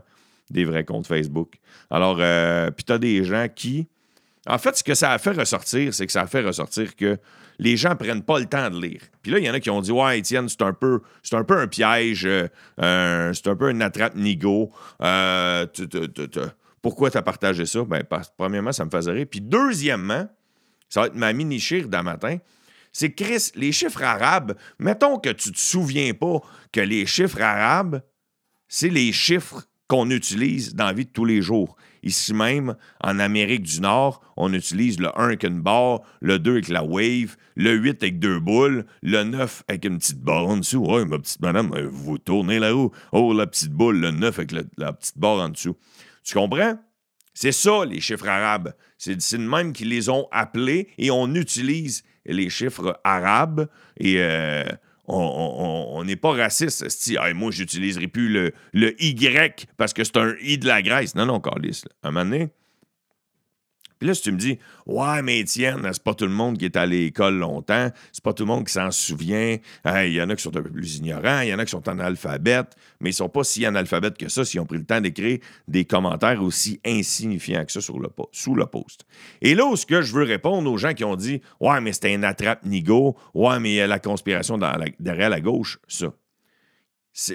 des 0.49 0.65
vrais 0.65 0.85
comptes 0.85 1.05
Facebook. 1.05 1.53
Alors, 1.91 2.17
euh, 2.19 2.71
puis 2.71 2.83
tu 2.83 2.93
as 2.93 2.97
des 2.97 3.23
gens 3.23 3.45
qui. 3.55 3.87
En 4.47 4.57
fait, 4.57 4.75
ce 4.75 4.83
que 4.83 4.95
ça 4.95 5.11
a 5.11 5.19
fait 5.19 5.33
ressortir, 5.33 5.93
c'est 5.93 6.07
que 6.07 6.11
ça 6.11 6.21
a 6.21 6.27
fait 6.27 6.41
ressortir 6.41 6.95
que 6.95 7.19
les 7.59 7.77
gens 7.77 7.95
prennent 7.95 8.23
pas 8.23 8.39
le 8.39 8.45
temps 8.45 8.69
de 8.69 8.79
lire. 8.79 9.01
Puis 9.21 9.31
là, 9.31 9.39
il 9.39 9.45
y 9.45 9.49
en 9.49 9.53
a 9.53 9.59
qui 9.59 9.69
ont 9.69 9.81
dit 9.81 9.91
Ouais, 9.91 10.19
Étienne, 10.19 10.49
c'est 10.49 10.61
un 10.61 10.73
peu, 10.73 11.01
c'est 11.23 11.35
un, 11.35 11.43
peu 11.43 11.57
un 11.57 11.67
piège, 11.67 12.25
euh, 12.25 13.33
c'est 13.33 13.47
un 13.47 13.55
peu 13.55 13.69
une 13.69 13.81
attrape-nigo. 13.81 14.71
pourquoi 16.81 17.11
tu 17.11 17.17
as 17.17 17.21
partagé 17.21 17.65
ça? 17.65 17.83
Ben, 17.83 18.03
premièrement, 18.37 18.71
ça 18.71 18.85
me 18.85 18.89
faisait 18.89 19.11
rire. 19.11 19.27
Puis 19.29 19.41
deuxièmement, 19.41 20.27
ça 20.89 21.01
va 21.01 21.07
être 21.07 21.15
ma 21.15 21.33
mini-chire 21.33 21.87
d'un 21.87 22.03
matin 22.03 22.37
c'est 22.95 23.11
Chris, 23.11 23.51
les 23.55 23.73
chiffres 23.73 24.03
arabes, 24.03 24.55
mettons 24.79 25.19
que 25.19 25.27
tu 25.27 25.51
te 25.51 25.59
souviens 25.59 26.13
pas 26.13 26.39
que 26.71 26.79
les 26.79 27.05
chiffres 27.05 27.41
arabes, 27.41 28.01
c'est 28.69 28.87
les 28.87 29.11
chiffres 29.11 29.67
qu'on 29.87 30.09
utilise 30.09 30.75
dans 30.75 30.85
la 30.85 30.93
vie 30.93 31.05
de 31.05 31.11
tous 31.11 31.25
les 31.25 31.41
jours. 31.41 31.75
Ici 32.03 32.33
même, 32.33 32.75
en 33.03 33.19
Amérique 33.19 33.63
du 33.63 33.81
Nord, 33.81 34.21
on 34.37 34.53
utilise 34.53 34.99
le 34.99 35.09
1 35.19 35.25
avec 35.25 35.43
une 35.43 35.61
barre, 35.61 36.01
le 36.21 36.39
2 36.39 36.51
avec 36.51 36.69
la 36.69 36.83
wave, 36.83 37.35
le 37.55 37.73
8 37.73 38.03
avec 38.03 38.19
deux 38.19 38.39
boules, 38.39 38.85
le 39.01 39.23
9 39.23 39.63
avec 39.67 39.85
une 39.85 39.97
petite 39.97 40.21
barre 40.21 40.47
en 40.47 40.57
dessous. 40.57 40.85
Oh, 40.87 41.03
ma 41.05 41.19
petite 41.19 41.41
madame, 41.41 41.73
euh, 41.75 41.87
vous 41.91 42.17
tournez 42.17 42.59
la 42.59 42.71
roue. 42.73 42.91
Oh, 43.11 43.33
la 43.33 43.47
petite 43.47 43.71
boule, 43.71 43.99
le 43.99 44.11
9 44.11 44.39
avec 44.39 44.51
la 44.77 44.93
petite 44.93 45.17
barre 45.17 45.39
en 45.39 45.49
dessous. 45.49 45.75
Tu 46.23 46.35
comprends? 46.35 46.77
C'est 47.33 47.51
ça, 47.51 47.85
les 47.85 47.99
chiffres 47.99 48.27
arabes. 48.27 48.73
C'est 48.97 49.15
de 49.17 49.37
même 49.37 49.73
qu'ils 49.73 49.89
les 49.89 50.09
ont 50.09 50.27
appelés 50.31 50.87
et 50.97 51.11
on 51.11 51.35
utilise 51.35 52.03
les 52.25 52.49
chiffres 52.49 52.99
arabes 53.03 53.67
et 53.97 54.15
euh, 54.19 54.63
on 55.07 56.03
n'est 56.05 56.15
pas 56.15 56.31
raciste. 56.31 56.89
Si, 56.89 57.17
moi, 57.33 57.51
j'utiliserai 57.51 58.07
plus 58.07 58.29
le, 58.29 58.53
le, 58.73 58.95
Y 59.01 59.67
parce 59.77 59.93
que 59.93 60.03
c'est 60.03 60.17
un 60.17 60.35
I 60.41 60.57
de 60.57 60.67
la 60.67 60.81
Grèce. 60.81 61.15
Non, 61.15 61.25
non, 61.25 61.39
Carlis. 61.39 61.83
À 62.03 62.09
un 62.09 62.11
moment 62.11 62.25
donné, 62.25 62.49
puis 63.99 64.07
là, 64.07 64.13
si 64.13 64.23
tu 64.23 64.31
me 64.31 64.37
dis, 64.37 64.59
ouais, 64.87 65.21
mais 65.21 65.39
Étienne, 65.39 65.87
c'est 65.91 66.03
pas 66.03 66.13
tout 66.13 66.25
le 66.25 66.31
monde 66.31 66.57
qui 66.57 66.65
est 66.65 66.75
à 66.75 66.85
l'école 66.85 67.35
longtemps, 67.35 67.89
c'est 68.11 68.23
pas 68.23 68.33
tout 68.33 68.43
le 68.43 68.47
monde 68.47 68.65
qui 68.65 68.73
s'en 68.73 68.91
souvient, 68.91 69.57
il 69.85 70.13
y 70.13 70.21
en 70.21 70.29
a 70.29 70.35
qui 70.35 70.43
sont 70.43 70.55
un 70.55 70.61
peu 70.61 70.69
plus 70.69 70.97
ignorants, 70.97 71.41
il 71.41 71.49
y 71.49 71.53
en 71.53 71.59
a 71.59 71.65
qui 71.65 71.71
sont 71.71 71.87
analphabètes, 71.87 72.75
mais 72.99 73.11
ils 73.11 73.13
sont 73.13 73.29
pas 73.29 73.43
si 73.43 73.65
analphabètes 73.65 74.17
que 74.17 74.27
ça 74.27 74.43
s'ils 74.43 74.59
ont 74.59 74.65
pris 74.65 74.77
le 74.77 74.85
temps 74.85 74.99
d'écrire 74.99 75.39
des 75.67 75.85
commentaires 75.85 76.43
aussi 76.43 76.79
insignifiants 76.85 77.63
que 77.63 77.71
ça 77.71 77.81
sur 77.81 77.99
le, 77.99 78.09
sous 78.31 78.55
le 78.55 78.65
post. 78.65 79.05
Et 79.41 79.55
là 79.55 79.65
où 79.65 79.75
ce 79.75 79.85
que 79.85 80.01
je 80.01 80.13
veux 80.13 80.23
répondre 80.23 80.69
aux 80.69 80.77
gens 80.77 80.93
qui 80.93 81.03
ont 81.03 81.15
dit, 81.15 81.41
ouais, 81.61 81.79
mais 81.79 81.93
c'était 81.93 82.13
un 82.13 82.23
attrape-nigo, 82.23 83.15
ouais, 83.33 83.59
mais 83.59 83.71
il 83.71 83.75
y 83.75 83.81
a 83.81 83.87
la 83.87 83.99
conspiration 83.99 84.57
derrière 84.57 85.29
la 85.29 85.41
gauche, 85.41 85.79
ça. 85.87 86.13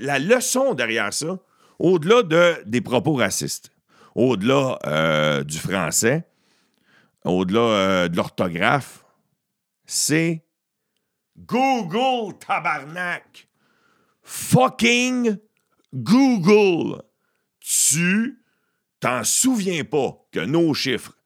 La 0.03 0.19
leçon 0.19 0.75
derrière 0.75 1.13
ça, 1.13 1.39
au-delà 1.79 2.23
de, 2.23 2.55
des 2.67 2.83
propos 2.83 3.15
racistes, 3.15 3.73
au-delà 4.15 4.79
euh, 4.87 5.43
du 5.43 5.59
français, 5.59 6.27
au-delà 7.25 7.61
euh, 7.61 8.09
de 8.09 8.17
l'orthographe, 8.17 9.05
c'est 9.87 10.45
Google 11.37 12.39
tabarnak. 12.39 13.49
Fucking 14.23 15.39
Google. 15.93 17.03
Tu 17.61 18.43
t'en 19.01 19.25
souviens 19.25 19.85
pas 19.85 20.27
que 20.33 20.41
nos 20.41 20.75
chiffres 20.75 21.17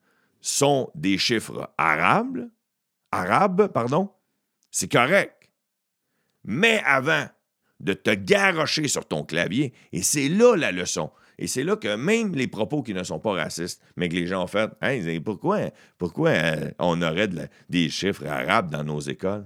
sont 0.41 0.91
des 0.95 1.17
chiffres 1.17 1.71
arabes? 1.77 2.49
arabes, 3.11 3.67
pardon, 3.67 4.11
c'est 4.71 4.91
correct. 4.91 5.49
Mais 6.43 6.81
avant 6.85 7.27
de 7.79 7.93
te 7.93 8.11
garrocher 8.11 8.87
sur 8.87 9.05
ton 9.07 9.23
clavier, 9.23 9.73
et 9.91 10.01
c'est 10.01 10.29
là 10.29 10.55
la 10.55 10.71
leçon. 10.71 11.11
Et 11.37 11.47
c'est 11.47 11.63
là 11.63 11.75
que 11.75 11.95
même 11.95 12.33
les 12.33 12.47
propos 12.47 12.81
qui 12.81 12.93
ne 12.93 13.03
sont 13.03 13.19
pas 13.19 13.33
racistes, 13.33 13.81
mais 13.97 14.09
que 14.09 14.15
les 14.15 14.27
gens 14.27 14.43
ont 14.43 14.47
fait, 14.47 14.71
hey, 14.81 15.19
pourquoi, 15.19 15.71
pourquoi 15.97 16.29
euh, 16.29 16.71
on 16.79 17.01
aurait 17.01 17.29
des 17.69 17.89
chiffres 17.89 18.25
arabes 18.25 18.71
dans 18.71 18.83
nos 18.83 18.99
écoles? 18.99 19.45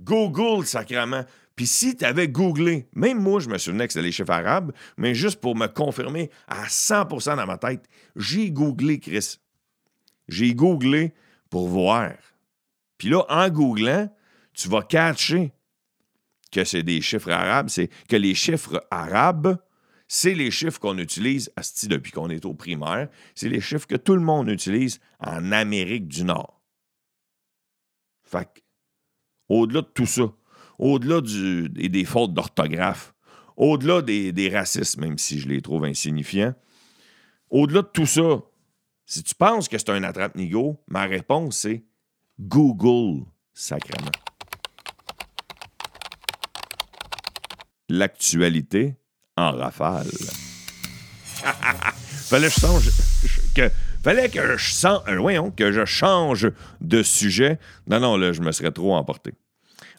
Google, 0.00 0.66
sacrément. 0.66 1.24
Puis 1.54 1.66
si 1.66 1.96
tu 1.96 2.04
avais 2.04 2.28
googlé, 2.28 2.88
même 2.94 3.20
moi, 3.20 3.40
je 3.40 3.48
me 3.48 3.58
souvenais 3.58 3.86
que 3.86 3.92
c'était 3.92 4.06
les 4.06 4.12
chiffres 4.12 4.30
arabes, 4.30 4.72
mais 4.96 5.14
juste 5.14 5.40
pour 5.40 5.54
me 5.54 5.66
confirmer 5.66 6.30
à 6.48 6.64
100% 6.64 7.36
dans 7.36 7.46
ma 7.46 7.58
tête, 7.58 7.84
j'ai 8.16 8.50
googlé, 8.50 8.98
Chris. 8.98 9.38
J'ai 10.28 10.54
googlé 10.54 11.12
pour 11.50 11.68
voir. 11.68 12.12
Puis 12.96 13.10
là, 13.10 13.24
en 13.28 13.48
googlant, 13.50 14.08
tu 14.54 14.68
vas 14.68 14.82
catcher 14.82 15.52
que 16.50 16.64
c'est 16.64 16.82
des 16.82 17.00
chiffres 17.00 17.30
arabes. 17.30 17.68
C'est 17.68 17.90
que 18.08 18.16
les 18.16 18.34
chiffres 18.34 18.86
arabes, 18.90 19.58
c'est 20.14 20.34
les 20.34 20.50
chiffres 20.50 20.78
qu'on 20.78 20.98
utilise 20.98 21.50
depuis 21.84 22.12
qu'on 22.12 22.28
est 22.28 22.44
au 22.44 22.52
primaire. 22.52 23.08
C'est 23.34 23.48
les 23.48 23.62
chiffres 23.62 23.86
que 23.86 23.96
tout 23.96 24.14
le 24.14 24.20
monde 24.20 24.50
utilise 24.50 25.00
en 25.18 25.52
Amérique 25.52 26.06
du 26.06 26.22
Nord. 26.22 26.60
Fait 28.22 28.62
au-delà 29.48 29.80
de 29.80 29.86
tout 29.86 30.04
ça, 30.04 30.30
au-delà 30.78 31.22
des, 31.22 32.04
fautes 32.04 32.34
d'orthographe, 32.34 33.14
au-delà 33.56 34.02
des, 34.02 34.32
des, 34.32 34.50
racismes, 34.50 35.00
même 35.00 35.16
si 35.16 35.40
je 35.40 35.48
les 35.48 35.62
trouve 35.62 35.86
insignifiants, 35.86 36.54
au-delà 37.48 37.80
de 37.80 37.88
tout 37.90 38.04
ça, 38.04 38.42
si 39.06 39.22
tu 39.22 39.34
penses 39.34 39.66
que 39.66 39.78
c'est 39.78 39.88
un 39.88 40.02
attrape-nigo, 40.02 40.78
ma 40.88 41.04
réponse 41.04 41.56
c'est 41.56 41.84
Google, 42.38 43.24
sacrément. 43.54 44.10
L'actualité 47.88 48.96
en 49.36 49.52
rafale. 49.52 50.06
fallait 52.32 52.48
que 52.48 52.54
je 52.54 52.60
change, 52.60 52.90
fallait 54.02 54.28
que 54.28 54.56
je 54.56 54.86
euh, 54.86 55.50
que 55.56 55.72
je 55.72 55.84
change 55.84 56.50
de 56.80 57.02
sujet. 57.02 57.58
Non, 57.86 58.00
non, 58.00 58.16
là, 58.16 58.32
je 58.32 58.40
me 58.40 58.52
serais 58.52 58.70
trop 58.70 58.94
emporté. 58.94 59.32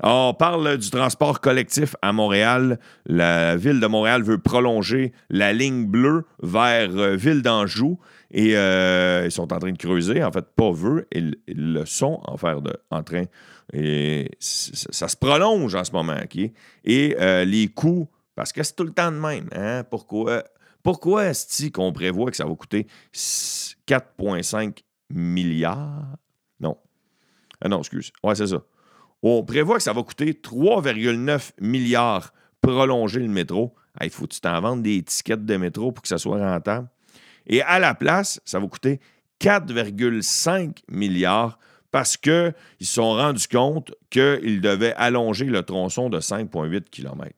On 0.01 0.33
parle 0.33 0.77
du 0.77 0.89
transport 0.89 1.39
collectif 1.39 1.95
à 2.01 2.11
Montréal. 2.13 2.79
La 3.05 3.55
ville 3.55 3.79
de 3.79 3.87
Montréal 3.87 4.23
veut 4.23 4.37
prolonger 4.37 5.13
la 5.29 5.53
ligne 5.53 5.85
bleue 5.85 6.25
vers 6.41 6.89
euh, 6.97 7.15
Ville 7.15 7.41
d'Anjou 7.41 7.99
et 8.31 8.57
euh, 8.57 9.23
ils 9.25 9.31
sont 9.31 9.53
en 9.53 9.59
train 9.59 9.71
de 9.71 9.77
creuser. 9.77 10.23
En 10.23 10.31
fait, 10.31 10.45
pas 10.55 10.71
veut, 10.71 11.07
ils, 11.11 11.37
le 11.47 11.85
sont 11.85 12.19
en, 12.23 12.37
faire 12.37 12.61
de, 12.61 12.75
en 12.89 13.03
train. 13.03 13.25
Et 13.71 14.31
ça, 14.39 15.07
se 15.07 15.15
prolonge 15.15 15.75
en 15.75 15.83
ce 15.83 15.91
moment. 15.91 16.17
Et 16.83 17.15
les 17.45 17.67
coûts, 17.67 18.09
parce 18.35 18.51
que 18.51 18.63
c'est 18.63 18.75
tout 18.75 18.83
le 18.83 18.93
temps 18.93 19.11
de 19.11 19.17
même. 19.17 19.49
Hein? 19.51 19.83
Pourquoi, 19.89 20.43
pourquoi 20.81 21.25
est-ce 21.25 21.69
qu'on 21.69 21.93
prévoit 21.93 22.31
que 22.31 22.37
ça 22.37 22.45
va 22.45 22.55
coûter 22.55 22.87
4,5 23.13 24.79
milliards? 25.09 26.17
Non. 26.59 26.77
Ah 27.61 27.69
non, 27.69 27.79
excuse. 27.79 28.11
Ouais, 28.23 28.35
c'est 28.35 28.47
ça. 28.47 28.63
On 29.21 29.43
prévoit 29.43 29.77
que 29.77 29.83
ça 29.83 29.93
va 29.93 30.03
coûter 30.03 30.33
3,9 30.33 31.51
milliards 31.61 32.33
prolonger 32.63 33.19
le 33.19 33.27
métro. 33.27 33.75
Il 34.01 34.09
faut 34.09 34.25
que 34.25 34.33
tu 34.33 34.41
t'en 34.41 34.59
vendes 34.59 34.81
des 34.81 35.03
tickets 35.03 35.45
de 35.45 35.57
métro 35.57 35.91
pour 35.91 36.01
que 36.01 36.07
ça 36.07 36.17
soit 36.17 36.39
rentable. 36.39 36.89
Et 37.45 37.61
à 37.61 37.77
la 37.77 37.93
place, 37.93 38.41
ça 38.45 38.59
va 38.59 38.67
coûter 38.67 38.99
4,5 39.39 40.77
milliards 40.89 41.59
parce 41.91 42.17
qu'ils 42.17 42.53
se 42.79 42.93
sont 42.93 43.13
rendus 43.13 43.47
compte 43.47 43.93
qu'ils 44.09 44.61
devaient 44.61 44.95
allonger 44.95 45.45
le 45.45 45.61
tronçon 45.61 46.09
de 46.09 46.19
5,8 46.19 46.85
km. 46.89 47.29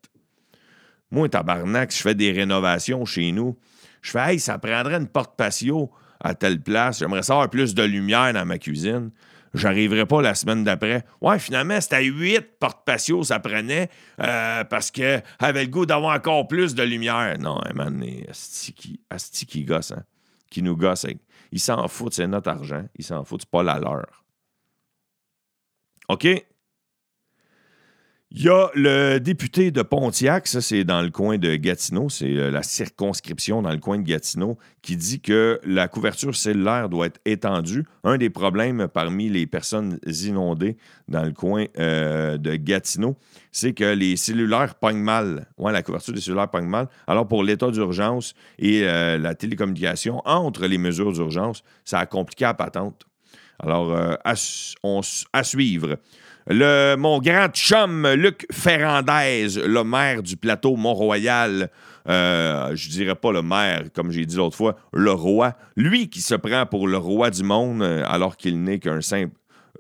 Moi, 1.12 1.30
tabarnak, 1.30 1.94
je 1.94 2.02
fais 2.02 2.16
des 2.16 2.32
rénovations 2.32 3.06
chez 3.06 3.32
nous. 3.32 3.58
Je 4.02 4.12
fais, 4.12 4.34
hey, 4.34 4.40
ça 4.40 4.58
prendrait 4.58 4.98
une 4.98 5.08
porte 5.08 5.36
patio 5.36 5.92
à 6.20 6.36
telle 6.36 6.62
place. 6.62 7.00
J'aimerais 7.00 7.24
savoir 7.24 7.50
plus 7.50 7.74
de 7.74 7.84
lumière 7.84 8.34
dans 8.34 8.46
ma 8.46 8.58
cuisine 8.58 9.12
j'arriverai 9.56 10.06
pas 10.06 10.22
la 10.22 10.36
semaine 10.36 10.64
d'après. 10.64 11.04
Ouais, 11.22 11.40
finalement, 11.40 11.80
c'était 11.82 12.04
huit 12.04 12.42
porte-patio, 12.60 13.24
ça 13.24 13.40
prenait, 13.40 13.90
euh, 14.22 14.64
parce 14.66 14.92
qu'elle 14.92 15.24
avait 15.40 15.64
le 15.64 15.70
goût 15.70 15.86
d'avoir 15.86 16.16
encore 16.16 16.48
plus 16.48 16.76
de 16.76 16.84
lumière. 16.84 17.38
Non, 17.40 17.60
un 17.66 17.74
man, 17.74 18.04
Asti 18.30 18.74
qui, 18.74 19.64
gosse, 19.64 19.92
hein, 19.92 20.04
qui 20.50 20.62
nous 20.62 20.76
gosse. 20.76 21.08
Il 21.52 21.60
s'en 21.60 21.88
fout, 21.88 22.14
c'est 22.14 22.28
notre 22.28 22.50
argent. 22.50 22.86
Il 22.96 23.06
s'en 23.06 23.24
fout, 23.24 23.42
c'est 23.42 23.50
pas 23.50 23.64
la 23.64 23.80
leur. 23.80 24.24
OK? 26.10 26.28
Il 28.32 28.42
y 28.42 28.50
a 28.50 28.70
le 28.74 29.20
député 29.20 29.70
de 29.70 29.84
Pontiac, 29.84 30.48
ça 30.48 30.60
c'est 30.60 30.84
dans 30.84 31.04
le 31.04 31.12
coin 31.12 31.38
de 31.38 31.56
Gatineau, 31.56 32.10
c'est 32.10 32.36
euh, 32.36 32.50
la 32.50 32.64
circonscription 32.64 33.62
dans 33.62 33.70
le 33.70 33.78
coin 33.78 34.00
de 34.00 34.04
Gatineau, 34.04 34.58
qui 34.82 34.98
dit 34.98 35.22
que 35.22 35.60
la 35.64 35.88
couverture 35.88 36.36
cellulaire 36.36 36.90
doit 36.90 37.06
être 37.06 37.22
étendue. 37.26 37.86
Un 38.04 38.18
des 38.18 38.32
problèmes 38.32 38.88
parmi 38.92 39.30
les 39.30 39.46
personnes 39.46 40.00
inondées 40.08 40.76
dans 41.08 41.24
le 41.24 41.34
coin 41.34 41.66
euh, 41.78 42.40
de 42.40 42.56
Gatineau, 42.56 43.16
c'est 43.52 43.74
que 43.74 43.94
les 43.94 44.18
cellulaires 44.18 44.74
pognent 44.74 45.04
mal. 45.04 45.48
Ouais, 45.60 45.72
la 45.72 45.84
couverture 45.84 46.14
des 46.14 46.22
cellulaires 46.22 46.50
pogne 46.50 46.68
mal. 46.68 46.90
Alors 47.06 47.28
pour 47.28 47.44
l'état 47.44 47.70
d'urgence 47.70 48.34
et 48.58 48.82
euh, 48.86 49.20
la 49.20 49.36
télécommunication, 49.36 50.24
entre 50.26 50.66
les 50.66 50.80
mesures 50.80 51.14
d'urgence, 51.14 51.64
ça 51.86 52.00
a 52.00 52.06
compliqué 52.08 52.46
la 52.46 52.56
patente. 52.56 53.06
Alors, 53.60 53.96
à 54.26 54.36
suivre. 55.44 55.98
Le, 56.48 56.96
mon 56.96 57.20
grand 57.20 57.48
chum 57.48 58.08
Luc 58.14 58.46
Ferrandez, 58.52 59.48
le 59.66 59.84
maire 59.84 60.22
du 60.22 60.38
plateau 60.38 60.76
Mont-Royal, 60.76 61.72
euh, 62.08 62.76
je 62.76 62.90
dirais 62.90 63.16
pas 63.16 63.32
le 63.32 63.42
maire, 63.42 63.86
comme 63.94 64.12
j'ai 64.12 64.28
dit 64.28 64.36
l'autre 64.36 64.56
fois, 64.56 64.76
le 64.94 65.12
roi, 65.12 65.56
lui 65.76 66.08
qui 66.08 66.22
se 66.22 66.36
prend 66.36 66.68
pour 66.68 66.88
le 66.88 66.98
roi 66.98 67.32
du 67.32 67.42
monde 67.42 67.82
euh, 67.82 68.04
alors 68.06 68.38
qu'il 68.38 68.62
n'est 68.62 68.78
qu'un 68.78 69.02
simple, 69.02 69.36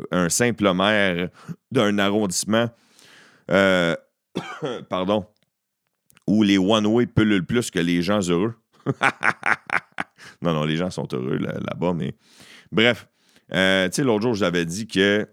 un 0.09 0.29
simple 0.29 0.73
maire 0.73 1.29
d'un 1.69 1.99
arrondissement, 1.99 2.67
euh, 3.51 3.95
pardon, 4.89 5.27
où 6.25 6.41
les 6.41 6.57
one-way 6.57 7.05
pullulent 7.05 7.45
plus 7.45 7.69
que 7.69 7.79
les 7.79 8.01
gens 8.01 8.21
heureux. 8.27 8.55
non, 10.41 10.53
non, 10.53 10.63
les 10.63 10.77
gens 10.77 10.89
sont 10.89 11.07
heureux 11.13 11.37
là-bas, 11.37 11.93
mais 11.93 12.15
bref. 12.71 13.07
tu 13.49 13.55
sais, 13.55 14.03
l'autre 14.03 14.23
jour, 14.23 14.33
je 14.33 14.39
vous 14.39 14.43
avais 14.43 14.65
dit 14.65 14.87
que 14.87 15.27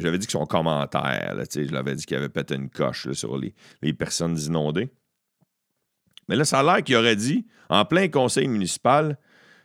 j'avais 0.00 0.18
dit 0.18 0.26
que 0.26 0.32
son 0.32 0.46
commentaire, 0.46 1.36
je 1.52 1.72
l'avais 1.72 1.94
dit 1.94 2.04
qu'il 2.04 2.16
avait 2.16 2.28
pété 2.28 2.54
une 2.54 2.70
coche 2.70 3.10
sur 3.12 3.38
les, 3.38 3.92
personnes 3.92 4.38
inondées. 4.38 4.90
Mais 6.28 6.36
là, 6.36 6.44
ça 6.44 6.60
a 6.60 6.62
l'air 6.62 6.82
qu'il 6.82 6.96
aurait 6.96 7.16
dit, 7.16 7.46
en 7.68 7.84
plein 7.84 8.08
conseil 8.08 8.48
municipal, 8.48 9.18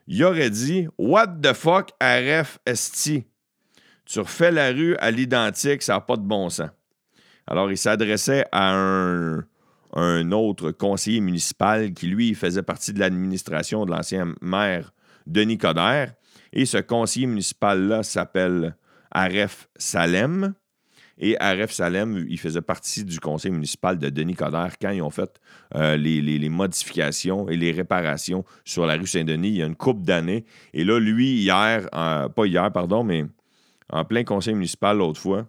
il 0.08 0.24
aurait 0.24 0.50
dit 0.50 0.88
What 0.98 1.28
the 1.42 1.54
fuck, 1.54 1.92
RFST? 2.02 3.24
Tu 4.06 4.20
refais 4.20 4.52
la 4.52 4.70
rue 4.70 4.96
à 4.98 5.12
l'identique, 5.12 5.82
ça 5.82 5.94
n'a 5.94 6.02
pas 6.02 6.18
de 6.18 6.24
bon 6.24 6.50
sens. 6.50 6.70
Alors, 7.48 7.72
il 7.72 7.78
s'adressait 7.78 8.46
à 8.52 8.74
un, 8.74 9.46
un, 9.94 10.32
autre 10.32 10.72
conseiller 10.72 11.22
municipal 11.22 11.94
qui, 11.94 12.08
lui, 12.08 12.34
faisait 12.36 12.64
partie 12.64 12.94
de 12.94 13.00
l'administration 13.00 13.86
de 13.86 13.92
l'ancien 13.92 14.34
maire 14.42 14.94
Denis 15.26 15.58
Coderre. 15.58 16.14
Et 16.52 16.66
ce 16.66 16.78
conseiller 16.78 17.28
municipal-là 17.28 18.04
s'appelle 18.04 18.76
Aref 19.14 19.70
Salem. 19.78 20.54
Et 21.20 21.40
Aref 21.40 21.72
Salem, 21.72 22.26
il 22.28 22.40
faisait 22.40 22.62
partie 22.62 23.06
du 23.06 23.20
conseil 23.20 23.52
municipal 23.52 23.98
de 23.98 24.10
Denis 24.10 24.34
Coderre 24.34 24.78
quand 24.82 24.90
ils 24.90 25.02
ont 25.02 25.12
fait 25.12 25.40
euh, 25.76 25.96
les, 25.96 26.50
modifications 26.50 27.48
et 27.48 27.56
les 27.56 27.72
réparations 27.72 28.44
sur 28.66 28.86
la 28.86 28.96
rue 28.96 29.08
Saint-Denis 29.08 29.50
il 29.50 29.56
y 29.58 29.62
a 29.62 29.68
une 29.68 29.76
couple 29.76 30.02
d'années. 30.02 30.44
Et 30.74 30.84
là, 30.84 31.00
lui, 31.00 31.36
hier, 31.36 31.88
pas 31.92 32.46
hier, 32.46 32.72
pardon, 32.72 33.04
mais 33.04 33.26
en 33.92 34.04
plein 34.04 34.24
conseil 34.24 34.56
municipal 34.56 34.98
l'autre 34.98 35.22
fois, 35.22 35.48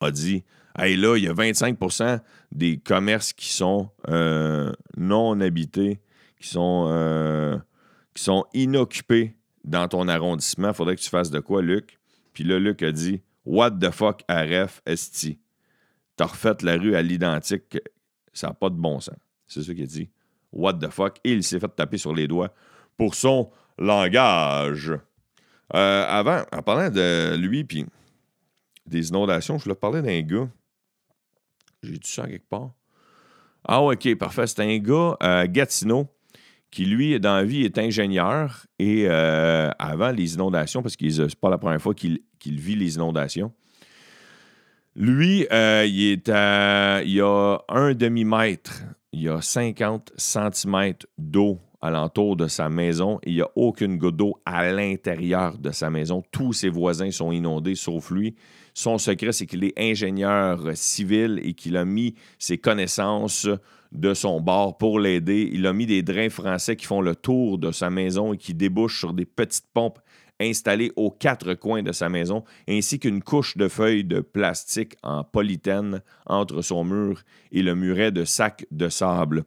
a 0.00 0.10
dit 0.10 0.44
Hey, 0.76 0.96
là, 0.96 1.16
il 1.16 1.24
y 1.24 1.28
a 1.28 1.32
25% 1.32 2.20
des 2.50 2.78
commerces 2.78 3.32
qui 3.32 3.48
sont 3.48 3.90
euh, 4.08 4.72
non 4.96 5.40
habités, 5.40 6.00
qui 6.40 6.48
sont, 6.48 6.86
euh, 6.88 7.56
qui 8.12 8.24
sont 8.24 8.44
inoccupés 8.54 9.36
dans 9.62 9.86
ton 9.86 10.08
arrondissement. 10.08 10.68
Il 10.68 10.74
faudrait 10.74 10.96
que 10.96 11.00
tu 11.00 11.10
fasses 11.10 11.30
de 11.30 11.38
quoi, 11.38 11.62
Luc? 11.62 12.00
Puis 12.34 12.44
là, 12.44 12.58
Luc 12.58 12.82
a 12.82 12.92
dit 12.92 13.22
What 13.46 13.72
the 13.72 13.90
fuck, 13.90 14.22
RF, 14.28 14.82
esti? 14.84 15.38
T'as 16.16 16.26
refait 16.26 16.56
la 16.62 16.76
rue 16.76 16.94
à 16.94 17.02
l'identique. 17.02 17.78
Ça 18.32 18.48
n'a 18.48 18.54
pas 18.54 18.68
de 18.68 18.76
bon 18.76 19.00
sens. 19.00 19.16
C'est 19.46 19.62
ça 19.62 19.72
qu'il 19.72 19.84
a 19.84 19.86
dit. 19.86 20.10
What 20.52 20.74
the 20.74 20.90
fuck? 20.90 21.18
Et 21.24 21.32
il 21.32 21.42
s'est 21.42 21.58
fait 21.58 21.74
taper 21.74 21.98
sur 21.98 22.14
les 22.14 22.28
doigts 22.28 22.52
pour 22.96 23.14
son 23.14 23.50
langage. 23.78 24.92
Euh, 25.74 26.06
avant, 26.06 26.44
en 26.52 26.62
parlant 26.62 26.90
de 26.90 27.36
lui 27.36 27.64
puis 27.64 27.86
des 28.86 29.08
inondations, 29.08 29.58
je 29.58 29.64
voulais 29.64 29.74
parler 29.74 30.02
d'un 30.02 30.20
gars. 30.20 30.48
J'ai 31.82 31.98
dit 31.98 32.10
ça 32.10 32.26
quelque 32.26 32.48
part. 32.48 32.70
Ah, 33.66 33.80
ok, 33.80 34.14
parfait. 34.16 34.46
C'est 34.46 34.60
un 34.60 34.78
gars, 34.78 35.16
euh, 35.22 35.46
Gatineau, 35.48 36.06
qui, 36.74 36.86
lui, 36.86 37.20
dans 37.20 37.36
la 37.36 37.44
vie, 37.44 37.62
est 37.62 37.78
ingénieur 37.78 38.66
et 38.80 39.04
euh, 39.06 39.70
avant 39.78 40.10
les 40.10 40.34
inondations, 40.34 40.82
parce 40.82 40.96
que 40.96 41.08
c'est 41.08 41.36
pas 41.36 41.48
la 41.48 41.56
première 41.56 41.80
fois 41.80 41.94
qu'il 41.94 42.20
vit 42.44 42.74
les 42.74 42.96
inondations, 42.96 43.52
lui, 44.96 45.46
euh, 45.52 45.86
il, 45.86 46.10
est 46.10 46.28
a 46.28 47.00
un 47.68 47.94
demi-mètre, 47.94 48.82
il 49.12 49.22
y 49.22 49.28
a 49.28 49.40
50 49.40 50.14
centimètres 50.16 51.06
d'eau 51.16 51.60
alentour 51.80 52.34
de 52.34 52.48
sa 52.48 52.68
maison 52.70 53.20
il 53.24 53.34
n'y 53.34 53.42
a 53.42 53.48
aucune 53.54 53.98
goutte 53.98 54.16
d'eau 54.16 54.40
à 54.44 54.72
l'intérieur 54.72 55.58
de 55.58 55.70
sa 55.70 55.90
maison. 55.90 56.24
Tous 56.32 56.54
ses 56.54 56.70
voisins 56.70 57.10
sont 57.10 57.30
inondés, 57.30 57.74
sauf 57.74 58.10
lui. 58.10 58.34
Son 58.72 58.98
secret, 58.98 59.32
c'est 59.32 59.46
qu'il 59.46 59.62
est 59.62 59.78
ingénieur 59.78 60.60
civil 60.74 61.40
et 61.44 61.52
qu'il 61.52 61.76
a 61.76 61.84
mis 61.84 62.14
ses 62.38 62.58
connaissances 62.58 63.46
de 63.94 64.12
son 64.12 64.40
bord 64.40 64.76
pour 64.76 64.98
l'aider. 64.98 65.48
Il 65.52 65.66
a 65.66 65.72
mis 65.72 65.86
des 65.86 66.02
drains 66.02 66.28
français 66.28 66.76
qui 66.76 66.86
font 66.86 67.00
le 67.00 67.14
tour 67.14 67.58
de 67.58 67.70
sa 67.72 67.90
maison 67.90 68.32
et 68.32 68.36
qui 68.36 68.54
débouchent 68.54 68.98
sur 68.98 69.14
des 69.14 69.24
petites 69.24 69.68
pompes 69.72 70.00
installées 70.40 70.92
aux 70.96 71.10
quatre 71.10 71.54
coins 71.54 71.82
de 71.82 71.92
sa 71.92 72.08
maison, 72.08 72.44
ainsi 72.68 72.98
qu'une 72.98 73.22
couche 73.22 73.56
de 73.56 73.68
feuilles 73.68 74.04
de 74.04 74.20
plastique 74.20 74.96
en 75.02 75.22
polythène 75.22 76.02
entre 76.26 76.60
son 76.60 76.84
mur 76.84 77.22
et 77.52 77.62
le 77.62 77.74
muret 77.74 78.10
de 78.10 78.24
sacs 78.24 78.66
de 78.72 78.88
sable. 78.88 79.44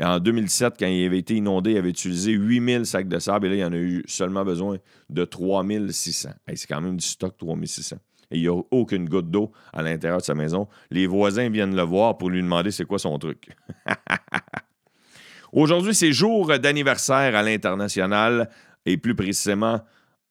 en 0.00 0.20
2007, 0.20 0.74
quand 0.78 0.86
il 0.86 1.06
avait 1.06 1.18
été 1.18 1.34
inondé, 1.34 1.72
il 1.72 1.78
avait 1.78 1.88
utilisé 1.88 2.32
8000 2.32 2.84
sacs 2.84 3.08
de 3.08 3.18
sable 3.18 3.46
et 3.46 3.50
là, 3.50 3.56
il 3.56 3.64
en 3.64 3.72
a 3.72 3.76
eu 3.76 4.04
seulement 4.06 4.44
besoin 4.44 4.76
de 5.08 5.24
3600. 5.24 6.28
c'est 6.54 6.66
quand 6.66 6.80
même 6.82 6.98
du 6.98 7.06
stock, 7.06 7.36
3600 7.38 7.96
et 8.30 8.36
il 8.36 8.42
n'y 8.42 8.48
a 8.48 8.60
aucune 8.70 9.08
goutte 9.08 9.30
d'eau 9.30 9.52
à 9.72 9.82
l'intérieur 9.82 10.18
de 10.18 10.24
sa 10.24 10.34
maison. 10.34 10.68
Les 10.90 11.06
voisins 11.06 11.48
viennent 11.48 11.74
le 11.74 11.82
voir 11.82 12.18
pour 12.18 12.30
lui 12.30 12.42
demander 12.42 12.70
c'est 12.70 12.84
quoi 12.84 12.98
son 12.98 13.18
truc. 13.18 13.48
Aujourd'hui, 15.52 15.94
c'est 15.94 16.12
jour 16.12 16.58
d'anniversaire 16.58 17.34
à 17.34 17.42
l'international 17.42 18.50
et 18.84 18.98
plus 18.98 19.14
précisément 19.14 19.80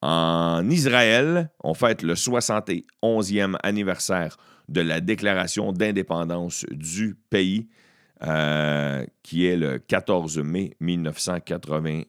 en 0.01 0.69
Israël. 0.69 1.49
On 1.63 1.73
fête 1.73 2.03
le 2.03 2.13
71e 2.13 3.55
anniversaire 3.63 4.37
de 4.69 4.81
la 4.81 5.01
déclaration 5.01 5.71
d'indépendance 5.71 6.65
du 6.71 7.15
pays, 7.29 7.67
euh, 8.23 9.05
qui 9.23 9.45
est 9.45 9.57
le 9.57 9.79
14 9.79 10.39
mai 10.39 10.75
1980, 10.79 12.03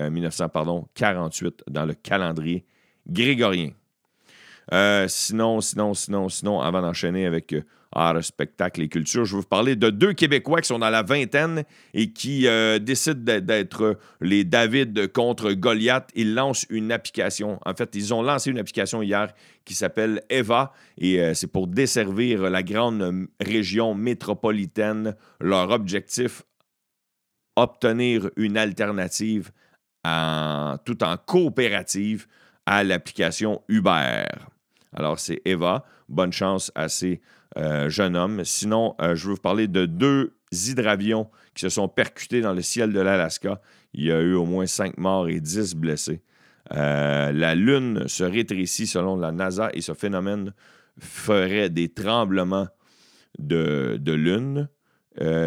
1948 0.00 1.46
euh, 1.46 1.50
dans 1.70 1.84
le 1.84 1.94
calendrier 1.94 2.64
grégorien. 3.06 3.70
Euh, 4.72 5.06
sinon, 5.08 5.60
sinon, 5.60 5.94
sinon, 5.94 6.28
sinon, 6.28 6.60
avant 6.60 6.80
d'enchaîner 6.80 7.26
avec 7.26 7.52
euh, 7.52 7.62
art, 7.92 8.22
spectacle 8.24 8.82
et 8.82 8.88
culture, 8.88 9.24
je 9.24 9.34
vais 9.34 9.42
vous 9.42 9.46
parler 9.46 9.76
de 9.76 9.90
deux 9.90 10.12
Québécois 10.14 10.60
qui 10.60 10.68
sont 10.68 10.78
dans 10.78 10.90
la 10.90 11.02
vingtaine 11.02 11.64
et 11.92 12.12
qui 12.12 12.46
euh, 12.46 12.78
décident 12.78 13.40
d'être 13.40 13.98
les 14.20 14.44
David 14.44 15.12
contre 15.12 15.52
Goliath. 15.52 16.10
Ils 16.14 16.34
lancent 16.34 16.66
une 16.70 16.92
application. 16.92 17.58
En 17.66 17.74
fait, 17.74 17.94
ils 17.94 18.14
ont 18.14 18.22
lancé 18.22 18.50
une 18.50 18.58
application 18.58 19.02
hier 19.02 19.32
qui 19.64 19.74
s'appelle 19.74 20.22
Eva 20.30 20.72
et 20.98 21.34
c'est 21.34 21.46
pour 21.46 21.66
desservir 21.66 22.50
la 22.50 22.62
grande 22.62 23.28
région 23.40 23.94
métropolitaine. 23.94 25.14
Leur 25.40 25.70
objectif, 25.70 26.42
obtenir 27.56 28.28
une 28.36 28.58
alternative 28.58 29.50
tout 30.84 31.02
en 31.02 31.16
coopérative 31.16 32.26
à 32.66 32.84
l'application 32.84 33.62
Uber. 33.68 34.24
Alors, 34.94 35.18
c'est 35.18 35.42
Eva. 35.44 35.84
Bonne 36.08 36.32
chance 36.32 36.72
à 36.74 36.88
ces 36.88 37.20
euh, 37.56 37.88
jeunes 37.88 38.16
hommes. 38.16 38.44
Sinon, 38.44 38.94
euh, 39.00 39.14
je 39.14 39.26
veux 39.26 39.34
vous 39.34 39.40
parler 39.40 39.68
de 39.68 39.86
deux 39.86 40.34
hydravions 40.52 41.30
qui 41.54 41.62
se 41.62 41.68
sont 41.68 41.88
percutés 41.88 42.40
dans 42.40 42.52
le 42.52 42.62
ciel 42.62 42.92
de 42.92 43.00
l'Alaska. 43.00 43.60
Il 43.92 44.04
y 44.04 44.12
a 44.12 44.20
eu 44.20 44.34
au 44.34 44.44
moins 44.44 44.66
cinq 44.66 44.96
morts 44.98 45.28
et 45.28 45.40
dix 45.40 45.74
blessés. 45.74 46.22
Euh, 46.72 47.32
la 47.32 47.54
Lune 47.54 48.08
se 48.08 48.24
rétrécit 48.24 48.86
selon 48.86 49.16
la 49.16 49.32
NASA 49.32 49.70
et 49.74 49.80
ce 49.80 49.92
phénomène 49.92 50.54
ferait 50.98 51.70
des 51.70 51.88
tremblements 51.88 52.68
de, 53.38 53.98
de 54.00 54.12
Lune. 54.12 54.68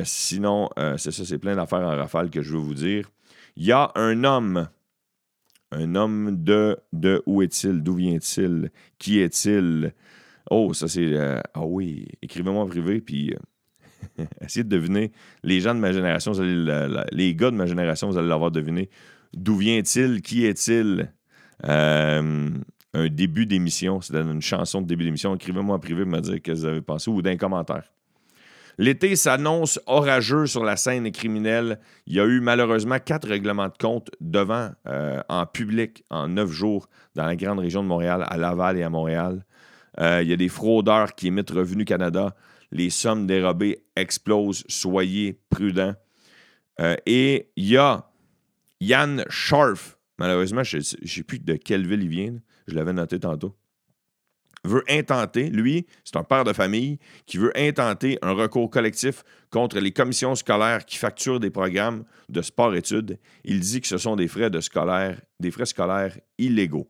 sinon, 0.04 0.70
c'est 0.98 1.12
ça, 1.12 1.26
c'est 1.26 1.40
plein 1.40 1.56
d'affaires 1.56 1.80
en 1.80 1.96
rafale 1.96 2.30
que 2.30 2.42
je 2.42 2.52
veux 2.54 2.60
vous 2.60 2.74
dire. 2.74 3.10
Il 3.56 3.66
y 3.66 3.72
a 3.72 3.92
un 3.96 4.24
homme 4.24 4.68
un 5.72 5.96
homme 5.96 6.44
de, 6.44 6.78
de 6.94 7.22
où 7.26 7.42
est-il? 7.42 7.84
D'où 7.84 7.96
vient-il? 7.96 8.72
Qui 8.98 9.20
est-il? 9.20 9.94
Oh, 10.50 10.74
ça 10.74 10.88
c'est. 10.88 11.14
Euh, 11.14 11.42
ah 11.54 11.66
oui, 11.66 12.08
écrivez-moi 12.22 12.64
en 12.64 12.68
privé, 12.68 13.02
puis 13.02 13.34
euh, 14.20 14.26
essayez 14.42 14.64
de 14.64 14.70
deviner. 14.70 15.12
Les 15.44 15.60
gens 15.60 15.76
de 15.76 15.80
ma 15.80 15.92
génération, 15.92 16.32
les 17.12 17.36
gars 17.36 17.52
de 17.52 17.56
ma 17.56 17.66
génération, 17.66 18.10
vous 18.10 18.18
allez 18.18 18.28
l'avoir 18.28 18.52
deviné. 18.52 18.90
D'où 19.34 19.58
vient-il? 19.58 20.22
Qui 20.22 20.46
est-il? 20.46 21.12
Euh, 21.66 22.50
un 22.94 23.10
début 23.10 23.46
d'émission, 23.46 24.00
c'est 24.02 24.16
une 24.16 24.42
chanson 24.42 24.82
de 24.82 24.88
début 24.88 25.04
d'émission. 25.04 25.36
Écrivez-moi 25.36 25.76
en 25.76 25.80
privé, 25.80 26.06
me 26.06 26.20
dire 26.22 26.36
ce 26.36 26.40
que 26.40 26.52
vous 26.52 26.66
avez 26.66 26.82
pensé 26.82 27.10
ou 27.10 27.22
d'un 27.22 27.36
commentaire. 27.36 27.92
L'été 28.80 29.16
s'annonce 29.16 29.80
orageux 29.88 30.46
sur 30.46 30.64
la 30.64 30.78
scène 30.78 31.12
criminelle. 31.12 31.80
Il 32.06 32.14
y 32.14 32.20
a 32.20 32.26
eu 32.26 32.40
malheureusement 32.42 33.00
quatre 33.00 33.28
règlements 33.28 33.70
de 33.70 33.78
compte 33.78 34.12
devant 34.22 34.70
euh, 34.88 35.22
en 35.30 35.48
public 35.48 36.04
en 36.12 36.28
neuf 36.28 36.52
jours 36.52 36.88
dans 37.16 37.26
la 37.26 37.36
grande 37.36 37.60
région 37.60 37.82
de 37.82 37.88
Montréal, 37.88 38.24
à 38.28 38.38
Laval 38.38 38.78
et 38.78 38.84
à 38.84 38.90
Montréal. 38.90 39.44
Euh, 40.00 40.22
il 40.22 40.30
y 40.30 40.34
a 40.34 40.38
des 40.38 40.50
fraudeurs 40.50 41.16
qui 41.16 41.28
émettent 41.28 41.50
Revenu 41.50 41.86
Canada. 41.86 42.36
Les 42.72 42.92
sommes 42.92 43.26
dérobées 43.26 43.84
explosent. 43.96 44.64
Soyez 44.68 45.40
prudents. 45.50 45.96
Euh, 46.80 46.96
et 47.08 47.50
il 47.56 47.70
y 47.70 47.78
a 47.78 48.12
Yann 48.80 49.26
Scharf. 49.28 49.98
Malheureusement, 50.20 50.64
je 50.64 50.78
ne 50.78 50.82
sais 50.82 51.24
plus 51.24 51.40
de 51.40 51.56
quelle 51.56 51.88
ville 51.88 52.04
il 52.04 52.10
vient. 52.10 52.36
Je 52.68 52.76
l'avais 52.76 52.94
noté 52.94 53.20
tantôt 53.20 53.56
veut 54.64 54.84
intenter, 54.90 55.50
lui, 55.50 55.86
c'est 56.04 56.16
un 56.18 56.24
père 56.24 56.44
de 56.44 56.54
famille, 56.54 57.00
qui 57.26 57.38
veut 57.38 57.52
intenter 57.58 58.18
un 58.22 58.32
recours 58.32 58.70
collectif 58.70 59.24
contre 59.50 59.80
les 59.80 59.92
commissions 59.92 60.36
scolaires 60.36 60.86
qui 60.86 60.98
facturent 60.98 61.40
des 61.40 61.50
programmes 61.50 62.04
de 62.30 62.42
sport-études. 62.42 63.20
Il 63.44 63.60
dit 63.60 63.82
que 63.82 63.88
ce 63.88 63.98
sont 63.98 64.16
des 64.16 64.28
frais, 64.28 64.50
de 64.50 64.60
scolaire, 64.60 65.20
des 65.40 65.52
frais 65.52 65.66
scolaires 65.66 66.18
illégaux. 66.38 66.90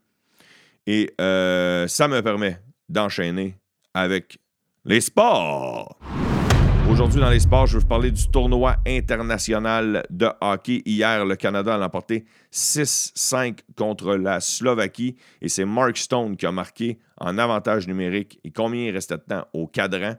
Et 0.86 1.14
euh, 1.20 1.88
ça 1.88 2.08
me 2.08 2.22
permet 2.22 2.62
d'enchaîner 2.90 3.58
avec 3.94 4.40
les 4.86 5.02
sports. 5.02 5.98
Aujourd'hui, 6.90 7.20
dans 7.20 7.30
les 7.30 7.42
sports, 7.42 7.68
je 7.68 7.74
vais 7.74 7.82
vous 7.82 7.88
parler 7.88 8.12
du 8.12 8.30
tournoi 8.30 8.78
international 8.88 10.06
de 10.10 10.30
hockey. 10.40 10.82
Hier, 10.86 11.26
le 11.26 11.36
Canada 11.36 11.76
a 11.76 11.86
emporté 11.86 12.26
6-5 12.54 13.60
contre 13.76 14.16
la 14.16 14.40
Slovaquie 14.40 15.18
et 15.42 15.50
c'est 15.50 15.66
Mark 15.66 15.98
Stone 15.98 16.38
qui 16.38 16.46
a 16.46 16.52
marqué 16.52 16.98
en 17.20 17.38
avantage 17.38 17.88
numérique. 17.88 18.40
Et 18.44 18.52
combien 18.52 18.86
il 18.86 18.92
restait 18.92 19.18
de 19.18 19.24
temps 19.24 19.48
au 19.54 19.68
cadran 19.68 20.16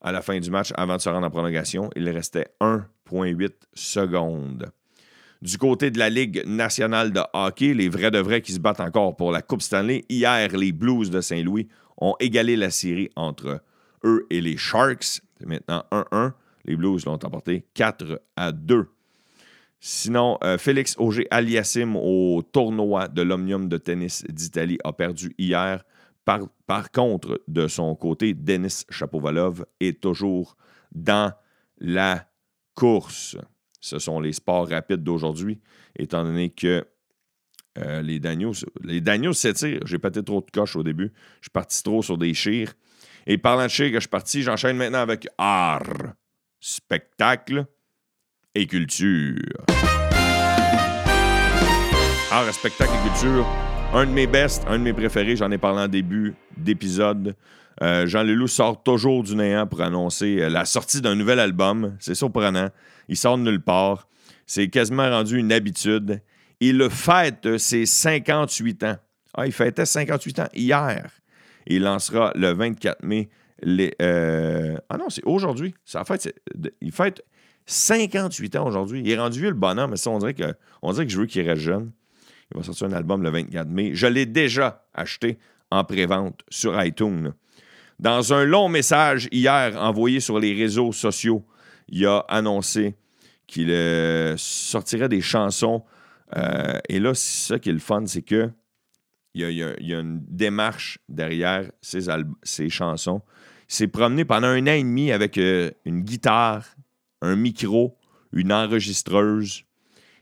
à 0.00 0.12
la 0.12 0.22
fin 0.22 0.38
du 0.38 0.50
match 0.50 0.72
avant 0.76 0.96
de 0.96 1.00
se 1.00 1.08
rendre 1.08 1.26
en 1.26 1.30
prolongation? 1.30 1.90
Il 1.96 2.08
restait 2.08 2.48
1,8 2.60 3.50
secondes. 3.74 4.70
Du 5.42 5.56
côté 5.56 5.90
de 5.90 5.98
la 5.98 6.10
Ligue 6.10 6.42
nationale 6.46 7.12
de 7.12 7.20
hockey, 7.32 7.72
les 7.72 7.88
vrais 7.88 8.10
de 8.10 8.18
vrais 8.18 8.42
qui 8.42 8.52
se 8.52 8.58
battent 8.58 8.80
encore 8.80 9.16
pour 9.16 9.32
la 9.32 9.40
Coupe 9.40 9.62
Stanley, 9.62 10.04
hier, 10.10 10.54
les 10.54 10.72
Blues 10.72 11.08
de 11.10 11.22
Saint-Louis 11.22 11.68
ont 11.96 12.14
égalé 12.20 12.56
la 12.56 12.70
série 12.70 13.08
entre 13.16 13.62
eux 14.04 14.26
et 14.28 14.40
les 14.42 14.58
Sharks. 14.58 15.22
C'est 15.38 15.46
maintenant 15.46 15.84
1-1. 15.92 16.32
Les 16.66 16.76
Blues 16.76 17.06
l'ont 17.06 17.14
emporté 17.14 17.64
4 17.72 18.20
à 18.36 18.52
2. 18.52 18.86
Sinon, 19.80 20.36
euh, 20.44 20.58
Félix 20.58 20.94
Auger 20.98 21.26
Aliassim 21.30 21.96
au 21.96 22.42
tournoi 22.42 23.08
de 23.08 23.22
l'Omnium 23.22 23.66
de 23.66 23.78
tennis 23.78 24.24
d'Italie 24.28 24.78
a 24.84 24.92
perdu 24.92 25.34
hier. 25.38 25.82
Par, 26.66 26.90
contre, 26.90 27.42
de 27.48 27.66
son 27.66 27.94
côté, 27.94 28.34
Denis 28.34 28.84
Chapovalov 28.90 29.64
est 29.80 30.00
toujours 30.00 30.56
dans 30.92 31.32
la 31.78 32.28
course. 32.74 33.36
Ce 33.80 33.98
sont 33.98 34.20
les 34.20 34.32
sports 34.32 34.68
rapides 34.68 35.02
d'aujourd'hui, 35.02 35.60
étant 35.96 36.22
donné 36.22 36.50
que 36.50 36.86
euh, 37.78 38.02
les 38.02 38.20
Daniels, 38.20 38.52
les 38.82 39.32
s'étirent. 39.32 39.80
J'ai 39.86 39.98
pété 39.98 40.22
trop 40.22 40.40
de 40.40 40.50
coche 40.50 40.76
au 40.76 40.82
début. 40.82 41.12
Je 41.40 41.46
suis 41.46 41.50
parti 41.50 41.82
trop 41.82 42.02
sur 42.02 42.18
des 42.18 42.34
chires. 42.34 42.74
Et 43.26 43.38
parlant 43.38 43.64
de 43.64 43.68
chire 43.68 43.88
que 43.88 43.94
je 43.94 44.00
suis 44.00 44.08
parti, 44.08 44.42
j'enchaîne 44.42 44.76
maintenant 44.76 45.00
avec 45.00 45.28
art, 45.38 46.14
spectacle 46.58 47.66
et 48.54 48.66
culture. 48.66 49.64
Art, 52.30 52.52
spectacle 52.52 52.92
et 52.92 53.08
culture. 53.08 53.69
Un 53.92 54.06
de 54.06 54.12
mes 54.12 54.28
best, 54.28 54.62
un 54.68 54.78
de 54.78 54.84
mes 54.84 54.92
préférés, 54.92 55.34
j'en 55.34 55.50
ai 55.50 55.58
parlé 55.58 55.80
en 55.80 55.88
début 55.88 56.34
d'épisode. 56.56 57.34
Euh, 57.82 58.06
Jean 58.06 58.22
Leloup 58.22 58.46
sort 58.46 58.84
toujours 58.84 59.24
du 59.24 59.34
néant 59.34 59.66
pour 59.66 59.80
annoncer 59.80 60.38
euh, 60.40 60.48
la 60.48 60.64
sortie 60.64 61.00
d'un 61.00 61.16
nouvel 61.16 61.40
album. 61.40 61.96
C'est 61.98 62.14
surprenant. 62.14 62.68
Il 63.08 63.16
sort 63.16 63.36
de 63.36 63.42
nulle 63.42 63.60
part. 63.60 64.06
C'est 64.46 64.68
quasiment 64.68 65.10
rendu 65.10 65.38
une 65.38 65.50
habitude. 65.50 66.22
Il 66.60 66.78
le 66.78 66.88
fête 66.88 67.58
ses 67.58 67.84
58 67.84 68.84
ans. 68.84 68.96
Ah, 69.34 69.46
il 69.46 69.52
fêtait 69.52 69.86
58 69.86 70.38
ans 70.38 70.48
hier. 70.54 71.10
Il 71.66 71.82
lancera 71.82 72.32
le 72.36 72.52
24 72.52 73.02
mai. 73.02 73.28
Euh, 74.00 74.76
ah 74.88 74.98
non, 74.98 75.10
c'est 75.10 75.24
aujourd'hui. 75.24 75.74
Ça 75.84 76.04
fait, 76.04 76.32
il 76.80 76.92
fête 76.92 77.24
58 77.66 78.54
ans 78.54 78.66
aujourd'hui. 78.68 79.00
Il 79.04 79.10
est 79.10 79.18
rendu 79.18 79.42
le 79.42 79.52
bonhomme, 79.52 79.90
mais 79.90 79.96
ça, 79.96 80.10
on 80.10 80.18
dirait 80.18 80.34
que 80.34 80.54
je 81.08 81.18
veux 81.18 81.26
qu'il 81.26 81.48
reste 81.48 81.62
jeune. 81.62 81.90
Il 82.52 82.58
va 82.58 82.62
sortir 82.62 82.88
un 82.88 82.92
album 82.92 83.22
le 83.22 83.30
24 83.30 83.68
mai. 83.68 83.94
Je 83.94 84.06
l'ai 84.06 84.26
déjà 84.26 84.86
acheté 84.94 85.38
en 85.70 85.84
pré-vente 85.84 86.40
sur 86.48 86.82
iTunes. 86.82 87.32
Dans 87.98 88.32
un 88.32 88.44
long 88.44 88.68
message 88.68 89.28
hier 89.30 89.76
envoyé 89.80 90.20
sur 90.20 90.40
les 90.40 90.54
réseaux 90.54 90.92
sociaux, 90.92 91.44
il 91.88 92.06
a 92.06 92.20
annoncé 92.28 92.96
qu'il 93.46 93.70
euh, 93.70 94.36
sortirait 94.36 95.08
des 95.08 95.20
chansons. 95.20 95.84
Euh, 96.36 96.78
et 96.88 96.98
là, 96.98 97.12
ça 97.14 97.58
qui 97.58 97.68
est 97.68 97.72
le 97.72 97.78
fun, 97.78 98.06
c'est 98.06 98.22
que 98.22 98.50
il 99.34 99.48
y, 99.50 99.62
a, 99.62 100.00
une 100.00 100.24
démarche 100.28 100.98
derrière 101.08 101.70
ces, 101.82 102.68
chansons. 102.68 103.22
Il 103.68 103.74
s'est 103.74 103.86
promené 103.86 104.24
pendant 104.24 104.48
un 104.48 104.62
an 104.62 104.72
et 104.72 104.82
demi 104.82 105.12
avec 105.12 105.38
euh, 105.38 105.70
une 105.84 106.00
guitare, 106.00 106.64
un 107.22 107.36
micro, 107.36 107.96
une 108.32 108.52
enregistreuse. 108.52 109.64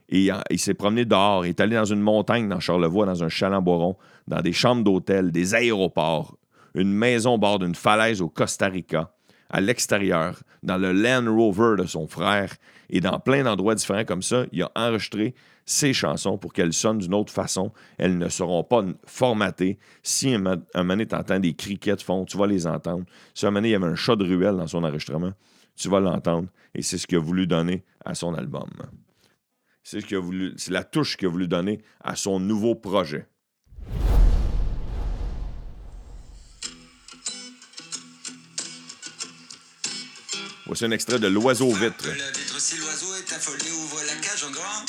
Et 0.09 0.29
il 0.49 0.59
s'est 0.59 0.73
promené 0.73 1.05
dehors. 1.05 1.45
Il 1.45 1.49
est 1.49 1.59
allé 1.59 1.75
dans 1.75 1.85
une 1.85 2.01
montagne 2.01 2.49
dans 2.49 2.59
Charlevoix, 2.59 3.05
dans 3.05 3.23
un 3.23 3.29
chalet 3.29 3.61
boiron, 3.61 3.95
dans 4.27 4.41
des 4.41 4.53
chambres 4.53 4.83
d'hôtel, 4.83 5.31
des 5.31 5.53
aéroports, 5.53 6.37
une 6.73 6.91
maison 6.91 7.35
au 7.35 7.37
bord 7.37 7.59
d'une 7.59 7.75
falaise 7.75 8.21
au 8.21 8.29
Costa 8.29 8.67
Rica, 8.67 9.13
à 9.49 9.61
l'extérieur, 9.61 10.41
dans 10.63 10.77
le 10.77 10.91
Land 10.91 11.25
Rover 11.33 11.75
de 11.81 11.85
son 11.85 12.07
frère 12.07 12.55
et 12.89 13.01
dans 13.01 13.19
plein 13.19 13.43
d'endroits 13.43 13.75
différents 13.75 14.05
comme 14.05 14.23
ça. 14.23 14.45
Il 14.51 14.63
a 14.63 14.71
enregistré 14.75 15.35
ces 15.65 15.93
chansons 15.93 16.39
pour 16.39 16.53
qu'elles 16.53 16.73
sonnent 16.73 16.97
d'une 16.97 17.13
autre 17.13 17.31
façon. 17.31 17.71
Elles 17.99 18.17
ne 18.17 18.29
seront 18.29 18.63
pas 18.63 18.83
formatées. 19.05 19.77
Si 20.01 20.33
un, 20.33 20.39
moment 20.39 21.05
tu 21.05 21.15
entends 21.15 21.39
des 21.39 21.53
criquets 21.53 21.97
fond, 21.97 22.25
tu 22.25 22.37
vas 22.37 22.47
les 22.47 22.65
entendre. 22.65 23.05
Si 23.35 23.45
un 23.45 23.51
moment 23.51 23.65
il 23.65 23.71
y 23.71 23.75
avait 23.75 23.85
un 23.85 23.95
chat 23.95 24.15
de 24.15 24.25
ruelle 24.25 24.57
dans 24.57 24.67
son 24.67 24.83
enregistrement, 24.83 25.33
tu 25.75 25.87
vas 25.87 25.99
l'entendre. 25.99 26.47
Et 26.73 26.81
c'est 26.81 26.97
ce 26.97 27.05
qu'il 27.05 27.17
a 27.17 27.21
voulu 27.21 27.45
donner 27.45 27.83
à 28.03 28.15
son 28.15 28.33
album. 28.33 28.69
C'est, 29.91 30.01
ce 30.01 30.71
la 30.71 30.83
touche 30.83 31.17
qu'il 31.17 31.27
a 31.27 31.31
voulu 31.31 31.47
donner 31.47 31.81
à 31.99 32.15
son 32.15 32.39
nouveau 32.39 32.75
projet. 32.75 33.25
Voici 40.67 40.85
un 40.85 40.91
extrait 40.91 41.17
de 41.17 41.27
L'oiseau 41.27 41.73
vitre. 41.73 42.07
La 42.07 42.13
vitre 42.13 42.61
si 42.61 42.77
l'oiseau 42.77 43.15
est 43.15 43.33
affolé, 43.33 43.71
ouvre 43.71 43.99
la 44.05 44.13
cage 44.21 44.43
en 44.43 44.51
grand 44.51 44.85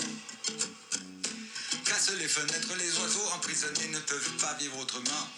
les 2.18 2.28
fenêtres, 2.28 2.74
les 2.76 3.00
oiseaux 3.00 3.34
emprisonnés 3.34 3.88
ne 3.94 4.00
peuvent 4.00 4.36
pas 4.38 4.54
vivre 4.60 4.78
autrement. 4.82 5.28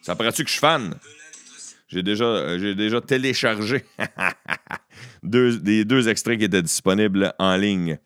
Ça 0.00 0.16
paraît-tu 0.16 0.44
que 0.44 0.48
je 0.48 0.52
suis 0.52 0.60
fan? 0.60 0.94
J'ai 1.88 2.02
déjà, 2.02 2.24
euh, 2.24 2.58
j'ai 2.58 2.74
déjà 2.74 3.02
téléchargé 3.02 3.84
deux, 5.22 5.58
des 5.58 5.84
deux 5.84 6.08
extraits 6.08 6.38
qui 6.38 6.44
étaient 6.46 6.62
disponibles 6.62 7.34
en 7.38 7.56
ligne. 7.56 7.98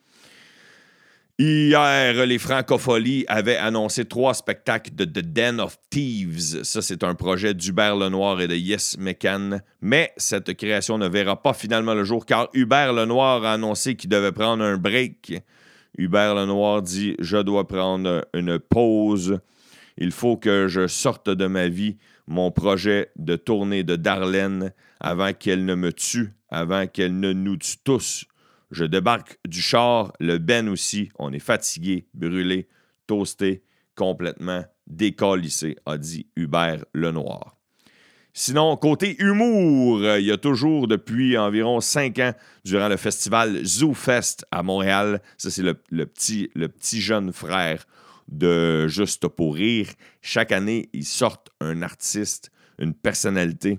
Hier, 1.38 2.24
les 2.24 2.38
Francopholies 2.38 3.26
avaient 3.28 3.58
annoncé 3.58 4.06
trois 4.06 4.32
spectacles 4.32 4.94
de 4.94 5.04
The 5.04 5.20
Den 5.20 5.60
of 5.60 5.76
Thieves. 5.90 6.62
Ça, 6.62 6.80
c'est 6.80 7.04
un 7.04 7.14
projet 7.14 7.52
d'Hubert 7.52 7.94
Lenoir 7.94 8.40
et 8.40 8.48
de 8.48 8.54
Yes 8.54 8.96
McCann. 8.98 9.60
Mais 9.82 10.14
cette 10.16 10.54
création 10.54 10.96
ne 10.96 11.06
verra 11.06 11.42
pas 11.42 11.52
finalement 11.52 11.92
le 11.92 12.04
jour 12.04 12.24
car 12.24 12.48
Hubert 12.54 12.94
Lenoir 12.94 13.44
a 13.44 13.52
annoncé 13.52 13.96
qu'il 13.96 14.08
devait 14.08 14.32
prendre 14.32 14.64
un 14.64 14.78
break 14.78 15.42
Hubert 15.98 16.34
Lenoir 16.34 16.80
dit 16.80 17.16
Je 17.18 17.36
dois 17.36 17.66
prendre 17.66 18.26
une 18.32 18.58
pause. 18.58 19.38
Il 19.98 20.12
faut 20.12 20.38
que 20.38 20.68
je 20.68 20.86
sorte 20.86 21.28
de 21.28 21.46
ma 21.46 21.68
vie 21.68 21.96
mon 22.26 22.50
projet 22.50 23.10
de 23.16 23.36
tournée 23.36 23.84
de 23.84 23.96
Darlene 23.96 24.72
avant 25.00 25.34
qu'elle 25.34 25.64
ne 25.66 25.74
me 25.74 25.92
tue, 25.92 26.32
avant 26.48 26.86
qu'elle 26.86 27.20
ne 27.20 27.32
nous 27.32 27.56
tue 27.56 27.76
tous. 27.84 28.24
Je 28.70 28.84
débarque 28.84 29.38
du 29.46 29.60
char, 29.60 30.12
le 30.20 30.38
Ben 30.38 30.68
aussi. 30.68 31.10
On 31.18 31.32
est 31.32 31.38
fatigué, 31.38 32.08
brûlé, 32.14 32.68
toasté, 33.06 33.62
complètement 33.94 34.64
décalissé, 34.86 35.76
a 35.86 35.98
dit 35.98 36.26
Hubert 36.36 36.84
Lenoir. 36.94 37.56
Sinon, 38.32 38.76
côté 38.76 39.16
humour, 39.18 40.00
euh, 40.02 40.20
il 40.20 40.26
y 40.26 40.30
a 40.30 40.36
toujours 40.36 40.88
depuis 40.88 41.38
environ 41.38 41.80
cinq 41.80 42.18
ans, 42.18 42.34
durant 42.64 42.88
le 42.88 42.98
festival 42.98 43.64
Zoo 43.64 43.94
Fest 43.94 44.44
à 44.50 44.62
Montréal, 44.62 45.22
ça 45.38 45.50
c'est 45.50 45.62
le, 45.62 45.74
petit, 45.74 46.50
le 46.54 46.68
petit 46.68 47.00
jeune 47.00 47.32
frère 47.32 47.86
de 48.28 48.88
Juste 48.88 49.26
pour 49.28 49.54
rire. 49.54 49.88
Chaque 50.20 50.52
année, 50.52 50.90
ils 50.92 51.06
sortent 51.06 51.48
un 51.60 51.80
artiste, 51.80 52.50
une 52.78 52.92
personnalité 52.92 53.78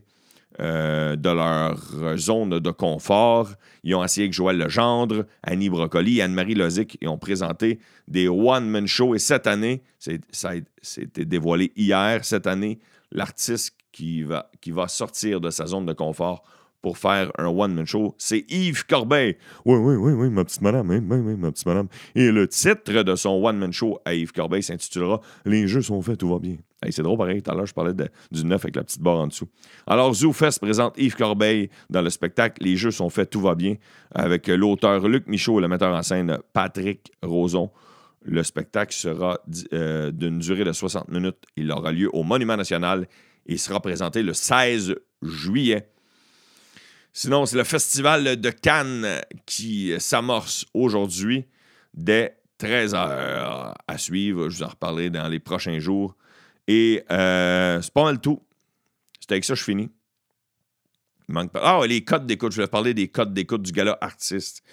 euh, 0.60 1.15
de 1.15 1.30
leur 1.30 2.17
zone 2.17 2.60
de 2.60 2.72
confort. 2.72 3.50
Ils 3.84 3.96
ont 3.96 4.04
essayé 4.04 4.26
avec 4.26 4.34
Joël 4.34 4.58
Legendre, 4.58 5.26
Annie 5.43 5.70
Brocoli, 5.70 6.22
Anne-Marie 6.22 6.56
Lozic 6.56 6.98
et 7.02 7.08
ont 7.08 7.17
présenté 7.17 7.80
des 8.08 8.28
one-man 8.28 8.88
shows. 8.88 9.15
Et 9.15 9.20
cette 9.20 9.48
année, 9.48 9.84
ça 10.32 10.50
a 10.50 10.56
été 10.56 11.26
dévoilé 11.26 11.72
hier, 11.76 12.26
cette 12.26 12.48
année, 12.48 12.80
l'artiste 13.12 13.76
qui 13.91 14.24
va, 14.24 14.50
qui 14.62 14.72
va 14.72 14.88
sortir 14.88 15.41
de 15.41 15.50
sa 15.50 15.65
zone 15.65 15.86
de 15.86 15.93
confort 15.93 16.43
pour 16.82 16.98
faire 16.98 17.32
un 17.38 17.48
one-man 17.48 17.86
show, 17.86 18.15
c'est 18.17 18.46
Yves 18.50 18.86
Corbeil. 18.86 19.38
Oui, 19.65 19.78
oui, 19.78 19.96
oui, 19.96 20.13
oui, 20.13 20.30
ma 20.30 20.46
petite 20.46 20.62
madame, 20.62 20.89
oui, 20.89 21.00
oui, 21.00 21.36
ma 21.36 21.52
petite 21.52 21.65
madame. 21.65 21.88
Et 22.15 22.32
le 22.32 22.48
titre 22.48 23.04
de 23.04 23.15
son 23.15 23.43
one-man 23.43 23.74
show 23.74 24.00
à 24.06 24.13
Yves 24.13 24.32
Corbeil 24.32 24.63
s'intitulera 24.63 25.22
Les 25.46 25.67
jeux 25.67 25.82
sont 25.82 26.02
faits, 26.02 26.20
tout 26.20 26.30
va 26.30 26.39
bien. 26.39 26.58
C'est 26.90 27.02
drôle, 27.02 27.18
pareil, 27.18 27.42
tout 27.42 27.52
à 27.52 27.56
l'heure, 27.56 27.66
je 27.66 27.74
parlais 27.74 27.94
du 27.94 28.46
neuf 28.46 28.63
avec 28.63 28.76
la 28.76 28.84
petite 28.84 29.02
barre 29.02 29.20
en 29.20 29.28
dessous. 29.28 29.48
Alors, 29.88 30.13
ZooFest 30.13 30.60
présente 30.60 30.98
Yves 30.98 31.16
Corbeil 31.16 31.70
dans 31.90 32.02
le 32.02 32.10
spectacle 32.10 32.63
Les 32.63 32.76
jeux 32.76 32.92
sont 32.92 33.10
faits, 33.10 33.32
tout 33.32 33.42
va 33.42 33.56
bien, 33.56 33.76
avec 34.13 34.48
l'auteur 34.48 35.08
Luc 35.08 35.28
Michaud 35.28 35.60
et 35.60 35.62
le 35.62 35.68
metteur 35.68 35.94
en 35.96 36.04
scène 36.04 36.38
Patrick 36.54 37.12
Roson. 37.24 37.72
Le 38.24 38.44
spectacle 38.44 38.94
sera 38.94 39.40
euh, 39.74 40.12
d'une 40.12 40.40
durée 40.40 40.66
de 40.66 40.72
60 40.72 41.10
minutes. 41.10 41.38
Il 41.56 41.72
aura 41.72 41.92
lieu 41.92 42.10
au 42.13 42.24
Monument 42.24 42.58
National 42.58 43.08
et 43.46 43.58
sera 43.58 43.80
présenté 43.80 44.22
le 44.22 44.34
16 44.34 44.96
juillet. 45.24 45.90
Sinon, 47.13 47.46
c'est 47.46 47.58
le 47.58 47.63
Festival 47.63 48.40
de 48.40 48.50
Cannes 48.52 49.22
qui 49.46 49.94
s'amorce 49.98 50.66
aujourd'hui 50.74 51.46
dès 51.94 52.38
13h 52.60 53.74
à 53.88 53.98
suivre. 53.98 54.50
Je 54.50 54.58
vous 54.58 54.63
en 54.63 54.68
reparlerai 54.68 55.10
dans 55.10 55.28
les 55.28 55.40
prochains 55.40 55.80
jours. 55.80 56.16
Et 56.67 57.03
euh, 57.12 57.82
c'est 57.82 57.93
pas 57.93 58.03
mal 58.03 58.19
tout. 58.19 58.41
C'est 59.19 59.32
avec 59.32 59.45
ça 59.45 59.53
que 59.53 59.60
je 59.60 59.63
finis. 59.63 59.89
Il 61.30 61.34
manque 61.34 61.51
pas. 61.51 61.62
Ah, 61.63 61.86
les 61.88 62.03
codes 62.03 62.25
d'écoute. 62.25 62.51
Je 62.51 62.62
vais 62.62 62.67
parler 62.67 62.93
des 62.93 63.08
codes 63.08 63.34
d'écoute 63.34 63.62
du 63.62 63.71
gala 63.71 63.97
artiste 64.01 64.63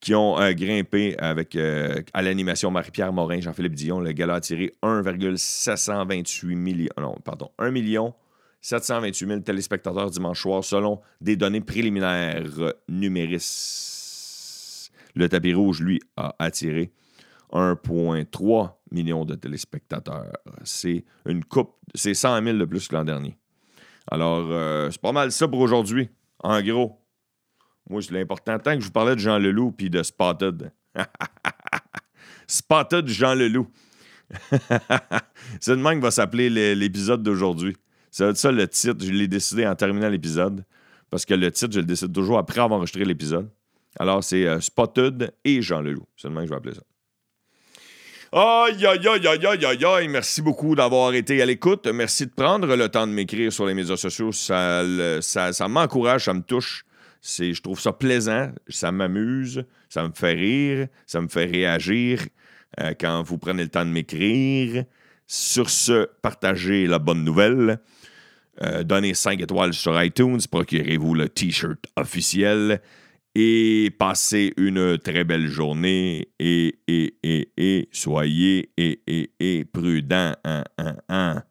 qui 0.00 0.14
ont 0.14 0.40
euh, 0.40 0.52
grimpé 0.52 1.14
avec, 1.18 1.56
euh, 1.56 2.00
à 2.14 2.22
l'animation 2.22 2.70
Marie-Pierre 2.70 3.12
Morin, 3.12 3.40
Jean-Philippe 3.40 3.74
Dion. 3.74 4.00
Le 4.00 4.12
gala 4.12 4.36
a 4.36 4.40
tiré 4.40 4.72
1,728 4.82 6.56
millions. 6.56 6.88
Non, 6.98 7.16
pardon, 7.22 7.50
1 7.58 7.70
million 7.70 8.14
728 8.62 9.26
000 9.26 9.40
téléspectateurs 9.40 10.10
dimanche 10.10 10.42
soir, 10.42 10.64
selon 10.64 11.00
des 11.20 11.36
données 11.36 11.60
préliminaires 11.60 12.44
numéris. 12.88 13.38
Le 15.14 15.28
tapis 15.28 15.54
rouge, 15.54 15.80
lui, 15.80 16.00
a 16.16 16.34
attiré 16.38 16.92
1,3 17.52 18.70
million 18.90 19.24
de 19.24 19.34
téléspectateurs. 19.34 20.32
C'est 20.64 21.04
une 21.26 21.44
coupe, 21.44 21.76
c'est 21.94 22.14
100 22.14 22.42
000 22.42 22.58
de 22.58 22.64
plus 22.64 22.88
que 22.88 22.94
l'an 22.94 23.04
dernier. 23.04 23.36
Alors, 24.10 24.46
euh, 24.50 24.90
c'est 24.90 25.00
pas 25.00 25.12
mal 25.12 25.30
ça 25.30 25.46
pour 25.46 25.60
aujourd'hui, 25.60 26.08
en 26.42 26.60
gros. 26.62 27.00
Moi, 27.88 28.02
c'est 28.02 28.12
l'important. 28.12 28.58
Tant 28.58 28.74
que 28.74 28.80
je 28.80 28.86
vous 28.86 28.92
parlais 28.92 29.14
de 29.14 29.20
Jean 29.20 29.38
Leloup 29.38 29.72
puis 29.72 29.90
de 29.90 30.02
Spotted. 30.02 30.72
Spotted 32.46 33.08
Jean 33.08 33.34
Leloup. 33.34 33.68
c'est 35.60 35.72
de 35.72 35.82
même 35.82 35.98
que 35.98 36.04
va 36.04 36.10
s'appeler 36.10 36.74
l'épisode 36.74 37.22
d'aujourd'hui. 37.22 37.76
C'est 38.10 38.36
ça 38.36 38.52
le 38.52 38.66
titre. 38.68 39.04
Je 39.04 39.10
l'ai 39.10 39.28
décidé 39.28 39.66
en 39.66 39.74
terminant 39.74 40.08
l'épisode. 40.08 40.64
Parce 41.10 41.24
que 41.24 41.34
le 41.34 41.50
titre, 41.50 41.72
je 41.72 41.80
le 41.80 41.86
décide 41.86 42.12
toujours 42.12 42.38
après 42.38 42.60
avoir 42.60 42.78
enregistré 42.78 43.04
l'épisode. 43.04 43.50
Alors, 43.98 44.22
c'est 44.22 44.46
euh, 44.46 44.60
Spotted 44.60 45.34
et 45.44 45.62
Jean 45.62 45.80
Leloup. 45.80 46.06
C'est 46.16 46.28
le 46.28 46.34
même 46.34 46.44
que 46.44 46.48
je 46.48 46.52
vais 46.52 46.58
appeler 46.58 46.74
ça. 46.74 46.82
Aïe, 48.32 48.86
aïe, 48.86 49.08
aïe, 49.08 49.26
aïe, 49.26 49.64
aïe, 49.66 49.84
aïe. 49.84 50.08
Merci 50.08 50.40
beaucoup 50.40 50.76
d'avoir 50.76 51.12
été 51.14 51.42
à 51.42 51.46
l'écoute. 51.46 51.86
Merci 51.88 52.26
de 52.26 52.30
prendre 52.30 52.76
le 52.76 52.88
temps 52.88 53.06
de 53.06 53.12
m'écrire 53.12 53.52
sur 53.52 53.66
les 53.66 53.74
médias 53.74 53.96
sociaux. 53.96 54.30
Ça, 54.30 54.84
ça, 55.20 55.68
m'encourage, 55.68 56.26
ça 56.26 56.34
me 56.34 56.42
touche 56.42 56.84
je 57.22 57.60
trouve 57.60 57.80
ça 57.80 57.92
plaisant, 57.92 58.50
ça 58.68 58.92
m'amuse, 58.92 59.64
ça 59.88 60.06
me 60.06 60.12
fait 60.14 60.32
rire, 60.32 60.86
ça 61.06 61.20
me 61.20 61.28
fait 61.28 61.44
réagir 61.44 62.22
euh, 62.80 62.94
quand 62.98 63.22
vous 63.22 63.38
prenez 63.38 63.64
le 63.64 63.68
temps 63.68 63.84
de 63.84 63.90
m'écrire. 63.90 64.84
Sur 65.26 65.70
ce, 65.70 66.08
partagez 66.22 66.86
la 66.86 66.98
bonne 66.98 67.22
nouvelle. 67.22 67.78
Euh, 68.62 68.82
donnez 68.82 69.14
5 69.14 69.40
étoiles 69.40 69.72
sur 69.72 70.02
iTunes, 70.02 70.40
procurez-vous 70.50 71.14
le 71.14 71.28
t-shirt 71.28 71.78
officiel 71.96 72.80
et 73.34 73.90
passez 73.98 74.52
une 74.56 74.98
très 74.98 75.24
belle 75.24 75.48
journée 75.48 76.28
et, 76.38 76.78
et, 76.88 77.14
et, 77.22 77.52
et 77.56 77.88
soyez 77.92 78.72
et, 78.76 79.02
et, 79.06 79.30
et 79.38 79.64
prudents. 79.64 80.34
Hein, 80.44 80.64
hein, 80.78 80.96
hein. 81.08 81.42